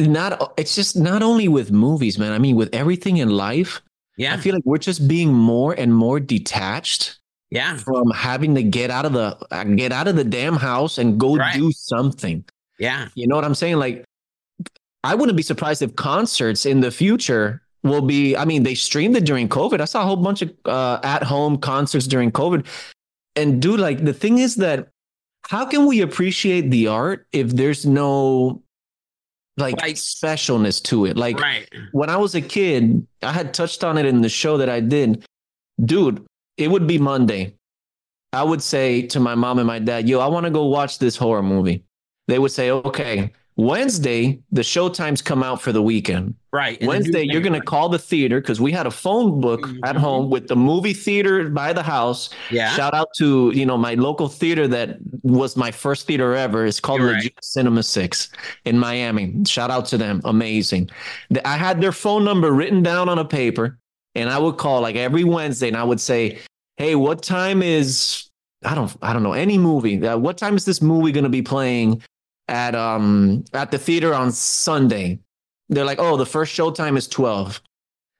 [0.00, 2.32] not it's just not only with movies, man.
[2.32, 3.80] I mean, with everything in life,
[4.16, 4.34] Yeah.
[4.34, 7.18] I feel like we're just being more and more detached
[7.50, 7.76] yeah.
[7.76, 11.18] from having to get out of the uh, get out of the damn house and
[11.18, 11.54] go Right.
[11.54, 12.44] do something.
[12.78, 13.08] Yeah.
[13.14, 13.76] You know what I'm saying?
[13.76, 14.04] Like,
[15.04, 18.36] I wouldn't be surprised if concerts in the future will be.
[18.36, 19.80] I mean, they streamed it during COVID.
[19.80, 22.66] I saw a whole bunch of uh, at home concerts during COVID.
[23.36, 24.88] And dude, like the thing is that
[25.48, 28.62] how can we appreciate the art if there's no
[29.56, 31.16] like Like- specialness to it?
[31.16, 31.68] Like Right.
[31.92, 34.80] when I was a kid, I had touched on it in the show that I
[34.80, 35.24] did.
[35.84, 36.24] Dude,
[36.56, 37.54] it would be Monday.
[38.32, 40.98] I would say to my mom and my dad, yo, I want to go watch
[40.98, 41.84] this horror movie.
[42.28, 46.34] They would say, okay, Wednesday, the show times come out for the weekend.
[46.52, 46.82] Right.
[46.82, 49.98] Wednesday, you're going to call the theater because we had a phone book at Mhm.
[49.98, 52.30] home with the movie theater by the house.
[52.50, 52.70] Yeah.
[52.74, 56.66] Shout out to you know my local theater that was my first theater ever.
[56.66, 58.30] It's called Legit Cinema Six
[58.64, 59.34] in Miami.
[59.46, 60.90] Shout out to them, amazing.
[61.44, 63.78] I had their phone number written down on a paper,
[64.14, 66.38] and I would call like every Wednesday, and I would say,
[66.78, 68.28] "Hey, what time is
[68.64, 70.06] I don't I don't know any movie?
[70.06, 72.02] Uh, what time is this movie going to be playing
[72.48, 75.18] at um at the theater on Sunday?"
[75.68, 77.60] They're like, "Oh, the first show time is 12."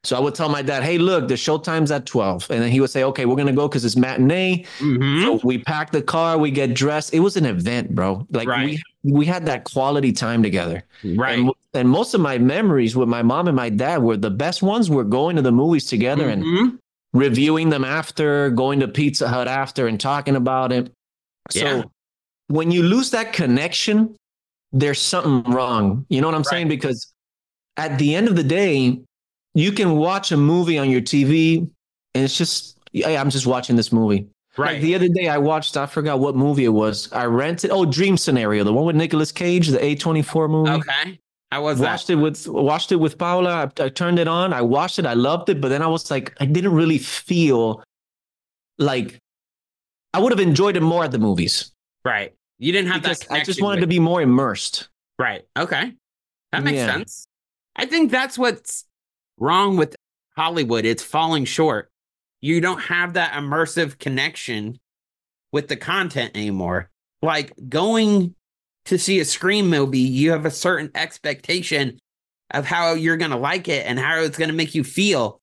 [0.05, 2.71] So I would tell my dad, "Hey, look, the show time's at 12." And then
[2.73, 5.23] he would say, "Okay, we're going to go cuz it's matinee." Mhm.
[5.23, 7.15] So we pack the car, we get dressed.
[7.15, 8.27] It was an event, bro.
[8.33, 8.79] Like Right.
[9.05, 10.83] we we had that quality time together.
[11.05, 11.39] Right.
[11.39, 14.63] And, and most of my memories with my mom and my dad were the best
[14.63, 16.79] ones were going to the movies together and Mhm.
[17.13, 20.93] reviewing them after, going to Pizza Hut after and talking about it.
[21.51, 21.83] So Yeah.
[22.53, 24.15] When you lose that connection,
[24.73, 26.05] there's something wrong.
[26.11, 26.69] You know what I'm saying?
[26.69, 27.11] Because
[27.79, 29.01] at the end of the day,
[29.55, 31.59] you can watch a movie on your TV
[32.15, 34.29] and it's just, hey, I'm just watching this movie.
[34.59, 34.75] Right.
[34.75, 37.11] Like the other day, I watched, I forgot what movie it was.
[37.11, 40.71] I rented, oh, Dream Scenario, the one with Nicolas Cage, the A24 movie.
[40.73, 41.19] okay.
[41.51, 41.85] I was that.
[41.85, 43.71] Watched it with watched it with Paula.
[43.79, 44.55] I, I turned it on.
[44.55, 45.05] I watched it.
[45.05, 47.83] I loved it, but then I was like, I didn't really feel
[48.79, 49.19] like
[50.15, 51.73] I would have enjoyed it more at the movies
[52.05, 52.35] Right.
[52.63, 53.33] You didn't have because that.
[53.33, 54.89] I just wanted to be more immersed.
[55.19, 55.43] Right.
[55.59, 55.95] Okay.
[56.53, 56.93] That makes Yeah.
[56.93, 57.27] sense.
[57.75, 58.85] I think that's what's
[59.37, 59.97] wrong with
[60.37, 60.85] Hollywood.
[60.85, 61.91] It's falling short.
[62.41, 64.79] You don't have that immersive connection
[65.51, 66.89] with the content anymore.
[67.21, 68.37] Like going
[68.85, 71.99] to see a Scream movie, you have a certain expectation
[72.53, 75.41] of how you're going to like it and how it's going to make you feel.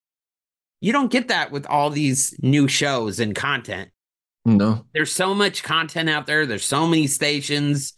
[0.80, 3.89] You don't get that with all these new shows and content
[4.45, 6.45] No, there's so much content out there.
[6.45, 7.93] There's so many stations.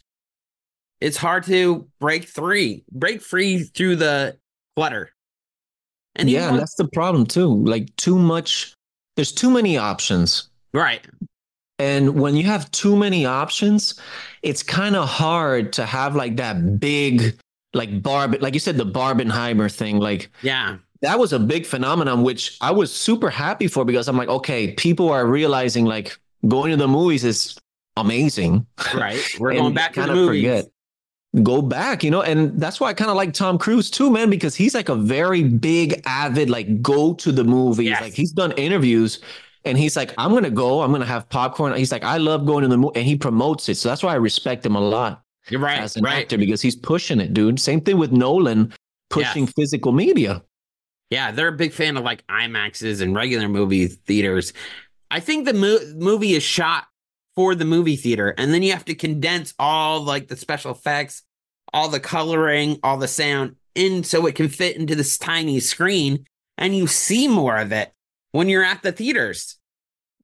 [0.99, 4.37] It's hard to break free, break free through the
[4.75, 5.11] clutter.
[6.15, 7.63] And yeah, even- that's the problem too.
[7.63, 8.73] Like too much.
[9.15, 10.49] There's too many options.
[10.73, 11.05] right,
[11.79, 13.99] And when you have too many options,
[14.41, 17.37] it's kind of hard to have like that big,
[17.73, 19.99] like Barb, like you said, the Barbenheimer thing.
[19.99, 24.17] Like yeah, that was a big phenomenon, which I was super happy for because I'm
[24.17, 26.17] like, okay, people are realizing like
[26.47, 27.57] going to the movies is
[27.97, 28.65] amazing.
[28.93, 29.21] right.
[29.39, 30.41] We're going back to the movies.
[30.43, 30.65] forget.
[31.43, 34.29] Go back, you know, and that's why I kind of like Tom Cruise too, man,
[34.29, 37.87] because he's like a very big, avid, like go to the movies.
[37.87, 38.01] Yes.
[38.01, 39.21] Like he's done interviews
[39.63, 41.73] and he's like, I'm gonna go, I'm gonna have popcorn.
[41.75, 43.75] He's like, I love going to the movie, and he promotes it.
[43.75, 45.23] So that's why I respect him a lot.
[45.49, 45.79] You're right.
[45.79, 46.19] as an right.
[46.19, 47.59] actor because he's pushing it, dude.
[47.59, 48.73] Same thing with Nolan
[49.09, 49.53] pushing Yes.
[49.53, 50.43] physical media.
[51.09, 54.53] Yeah, they're a big fan of like IMAXs and regular movie theaters.
[55.12, 56.86] I think the mo- movie is shot
[57.36, 61.22] for the movie theater, and then you have to condense all like the special effects,
[61.74, 66.26] all the coloring, all the sound in so it can fit into this tiny screen,
[66.57, 67.91] and you see more of it
[68.32, 69.57] when you're at the theaters.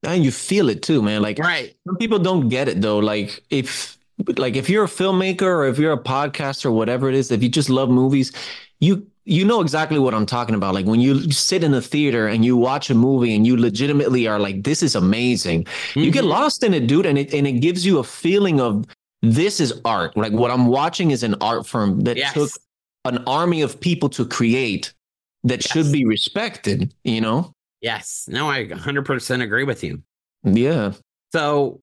[0.02, 1.22] And you feel it too, man.
[1.22, 1.74] Like Right.
[1.86, 2.98] some people don't get it though.
[2.98, 3.96] Like if
[4.36, 7.42] like if you're a filmmaker or if you're a podcaster or whatever it is, if
[7.42, 8.32] you just love movies,
[8.80, 10.74] you you know exactly what I'm talking about.
[10.74, 14.26] Like when you sit in a theater and you watch a movie and you legitimately
[14.26, 15.66] are like, this is amazing.
[15.94, 16.28] You get Mhm.
[16.28, 18.84] lost in it, dude, and it and it gives you a feeling of
[19.22, 20.16] this is art.
[20.16, 22.32] Like what I'm watching is an art form that Yes.
[22.34, 22.50] took
[23.04, 24.92] an army of people to create
[25.44, 25.72] that Yes.
[25.72, 27.52] should be respected, you know?
[27.80, 28.24] Yes.
[28.28, 30.02] No, I 100% agree with you.
[30.44, 30.92] Yeah.
[31.32, 31.80] So,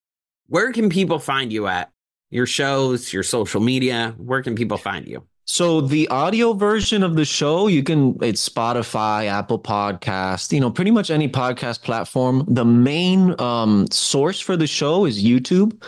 [0.48, 1.90] where can people find you at?
[2.30, 5.22] Your shows, your social media, where can people find you?
[5.48, 10.70] So the audio version of the show, you can it's Spotify, Apple Podcast, you know,
[10.70, 12.44] pretty much any podcast platform.
[12.48, 15.80] The main um, source for the show is YouTube.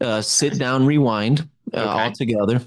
[0.00, 1.88] Uh, sit down, rewind, uh, Okay.
[1.88, 2.62] all together.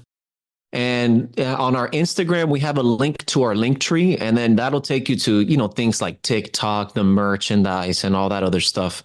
[0.72, 4.56] And uh, on our Instagram, we have a link to our link tree, and then
[4.56, 8.60] that'll take you to you know things like TikTok, the merchandise, and all that other
[8.60, 9.02] stuff.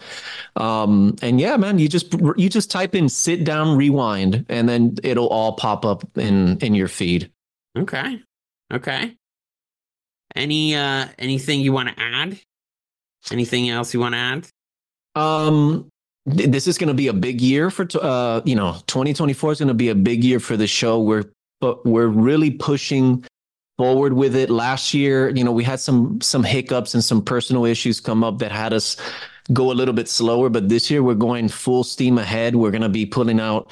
[0.56, 4.98] Um, and yeah, man, you just you just type in "sit down, rewind," and then
[5.04, 7.32] it'll all pop up in in your feed.
[7.78, 8.20] Okay.
[8.74, 9.16] Okay.
[10.36, 12.40] Any uh anything you want to add?
[13.32, 14.48] Anything else you want to add?
[15.16, 15.90] Um,
[16.26, 19.68] this is going to be a big year for uh, you know, 2024 is going
[19.68, 21.02] to be a big year for the show.
[21.02, 21.26] We're
[21.62, 23.24] but we're really pushing
[23.78, 24.50] forward with it.
[24.50, 28.40] Last year, you know, we had some some hiccups and some personal issues come up
[28.40, 28.98] that had us
[29.54, 30.50] go a little bit slower.
[30.50, 32.56] But this year, we're going full steam ahead.
[32.56, 33.72] We're going to be putting out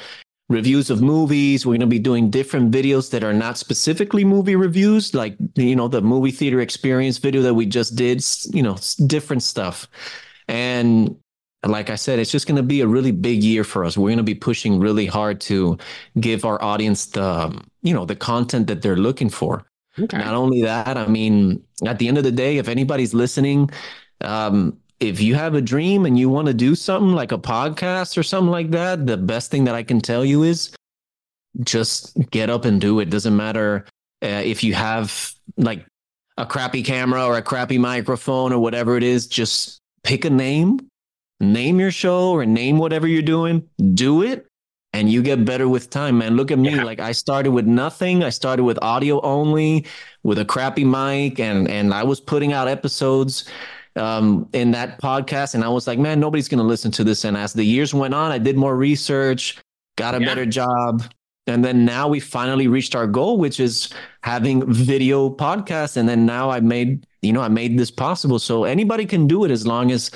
[0.50, 1.66] reviews of movies.
[1.66, 5.76] We're going to be doing different videos that are not specifically movie reviews, like you
[5.76, 8.24] know the movie theater experience video that we just did.
[8.54, 9.88] You know, different stuff.
[10.48, 11.16] And
[11.66, 13.97] like I said, it's just going to be a really big year for us.
[13.97, 15.78] We're going to be pushing really hard to
[16.20, 19.66] give our audience the, you know, the content that they're looking for.
[19.97, 20.18] Okay.
[20.18, 23.70] Not only that, I mean, at the end of the day, if anybody's listening,
[24.22, 28.18] um, if you have a dream and you want to do something like a podcast
[28.18, 30.74] or something like that, the best thing that I can tell you is
[31.62, 33.10] just get up and do it.
[33.10, 33.86] Doesn't matter
[34.22, 35.86] uh, if you have like
[36.38, 40.89] a crappy camera or a crappy microphone or whatever it is, just pick a name,
[41.40, 43.64] name your show or name whatever you're doing,
[43.94, 44.46] do it,
[44.94, 46.36] and you get better with time, man.
[46.36, 46.76] Look at me.
[46.76, 46.84] Yeah.
[46.84, 48.24] Like I started with nothing.
[48.24, 49.86] I started with audio only,
[50.24, 53.46] with a crappy mic, and and I was putting out episodes
[53.96, 57.24] um in that podcast and I was like, man, nobody's gonna listen to this.
[57.26, 59.58] And as the years went on, I did more research,
[59.98, 60.26] got a Yeah.
[60.26, 61.04] better job.
[61.48, 63.90] And then now we finally reached our goal, which is
[64.22, 65.98] having video podcasts.
[65.98, 68.38] And then now I made, you know, I made this possible.
[68.38, 70.12] So anybody can do it as long as,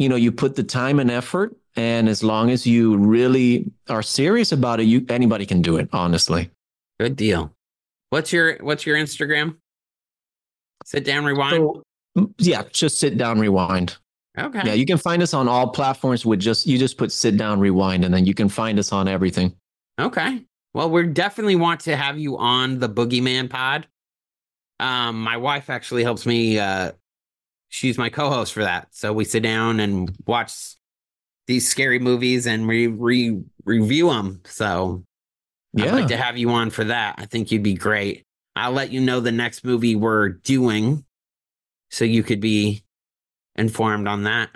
[0.00, 1.54] you know, you put the time and effort.
[1.76, 5.90] And as long as you really are serious about it, you anybody can do it,
[5.92, 6.50] honestly.
[6.98, 7.54] Good deal.
[8.08, 9.58] What's your what's your Instagram?
[10.86, 11.56] Sit down, rewind.
[11.56, 11.82] So,
[12.38, 13.98] yeah, just sit down, rewind.
[14.38, 14.62] okay.
[14.64, 17.60] Yeah, you can find us on all platforms with just you just put sit down,
[17.60, 19.54] rewind, and then you can find us on everything.
[20.00, 20.42] Okay.
[20.72, 23.86] Well, we definitely want to have you on the Boogeyman Pod.
[24.80, 26.58] Um, my wife actually helps me.
[26.58, 26.92] Uh,
[27.70, 28.88] she's my co-host for that.
[28.90, 30.52] So we sit down and watch
[31.46, 34.42] these scary movies and we re- review them.
[34.44, 35.04] So
[35.72, 35.86] yeah.
[35.86, 37.14] I'd like to have you on for that.
[37.18, 38.26] I think you'd be great.
[38.56, 41.04] I'll let you know the next movie we're doing,
[41.90, 42.82] so you could be
[43.56, 44.50] informed on that.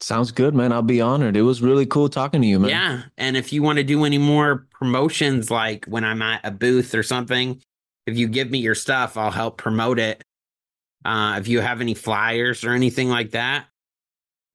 [0.00, 0.72] Sounds good, man.
[0.72, 1.36] I'll be honored.
[1.36, 2.70] It was really cool talking to you, man.
[2.70, 3.02] Yeah.
[3.16, 6.94] And if you want to do any more promotions, like when I'm at a booth
[6.94, 7.62] or something,
[8.06, 10.24] if you give me your stuff, I'll help promote it.
[11.04, 13.66] Uh, if you have any flyers or anything like that,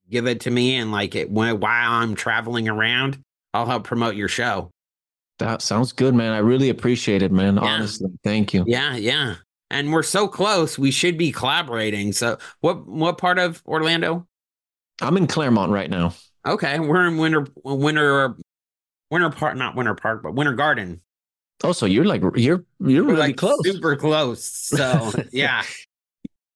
[0.10, 0.76] give it to me.
[0.76, 3.20] And like it when, while I'm traveling around,
[3.54, 4.70] I'll help promote your show.
[5.40, 6.32] That sounds good, man.
[6.32, 7.56] I really appreciate it, man.
[7.56, 7.62] Yeah.
[7.64, 8.10] Honestly.
[8.24, 8.64] Thank you.
[8.68, 8.96] Yeah.
[8.96, 9.36] Yeah.
[9.70, 10.78] And we're so close.
[10.78, 12.14] We should be collaborating.
[12.14, 14.28] So what, what part of Orlando?
[15.02, 16.14] I'm in Clermont right now.
[16.48, 16.80] Okay.
[16.80, 18.38] We're in Winter, Winter,
[19.12, 21.02] Winter Park, not Winter Park, but Winter Garden.
[21.64, 23.60] Oh, so you're like you're you're We're really like close.
[23.64, 24.44] super close.
[24.46, 25.64] So yeah.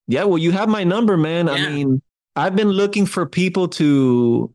[0.10, 1.45] Yeah, well, you have my number, man.
[1.45, 1.53] Yeah.
[1.53, 2.01] I mean,
[2.36, 4.51] I've been looking for people to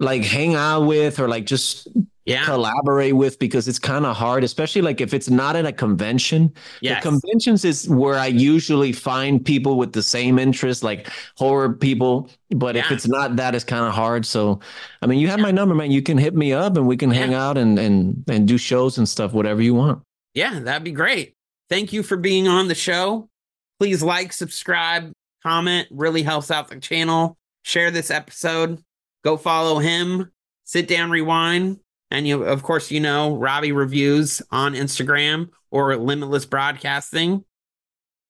[0.00, 1.86] like hang out with or like just
[2.24, 2.44] yeah.
[2.44, 6.52] collaborate with because it's kind of hard, especially like if it's not at a convention.
[6.80, 12.28] Yeah, conventions is where I usually find people with the same interest, like horror people.
[12.50, 14.26] But if it's not that, it's kind of hard.
[14.26, 14.58] So,
[15.02, 15.92] I mean, you have my number, man.
[15.92, 18.98] You can hit me up and we can hang out and and and do shows
[18.98, 20.02] and stuff, whatever you want.
[20.34, 21.34] Yeah, that'd be great.
[21.70, 23.28] Thank you for being on the show.
[23.78, 25.12] Please like, subscribe,
[25.42, 25.88] comment.
[25.90, 27.36] Really helps out the channel.
[27.62, 28.82] Share this episode.
[29.24, 30.30] Go follow him.
[30.64, 31.80] Sit down, rewind.
[32.10, 37.44] And you, of course, you know Robby reviews on Instagram or Limitless Broadcasting.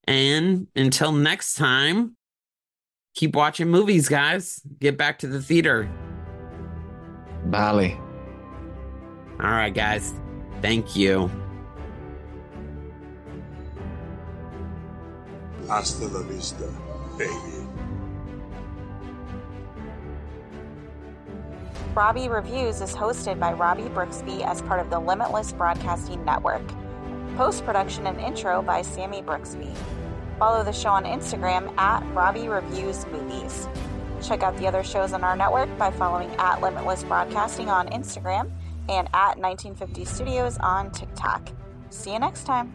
[0.04, 2.16] And until next time,
[3.14, 4.60] keep watching movies, guys.
[4.80, 5.90] Get back to the theater.
[7.46, 7.98] Bali.
[9.40, 10.14] All right, guys.
[10.62, 11.30] Thank you.
[15.68, 16.64] Hasta la vista,
[17.18, 17.66] baby.
[21.94, 26.62] Robby Reviews is hosted by Robby Brooksby as part of the Limitless Broadcasting Network.
[27.36, 29.74] Post production and intro by Sammy Brooksby.
[30.38, 33.66] Follow the show on Instagram at Robby Reviews Movies.
[34.22, 38.50] Check out the other shows on our network by following at Limitless Broadcasting on Instagram
[38.88, 41.48] and at 1950 Studios on TikTok.
[41.90, 42.74] See you next time.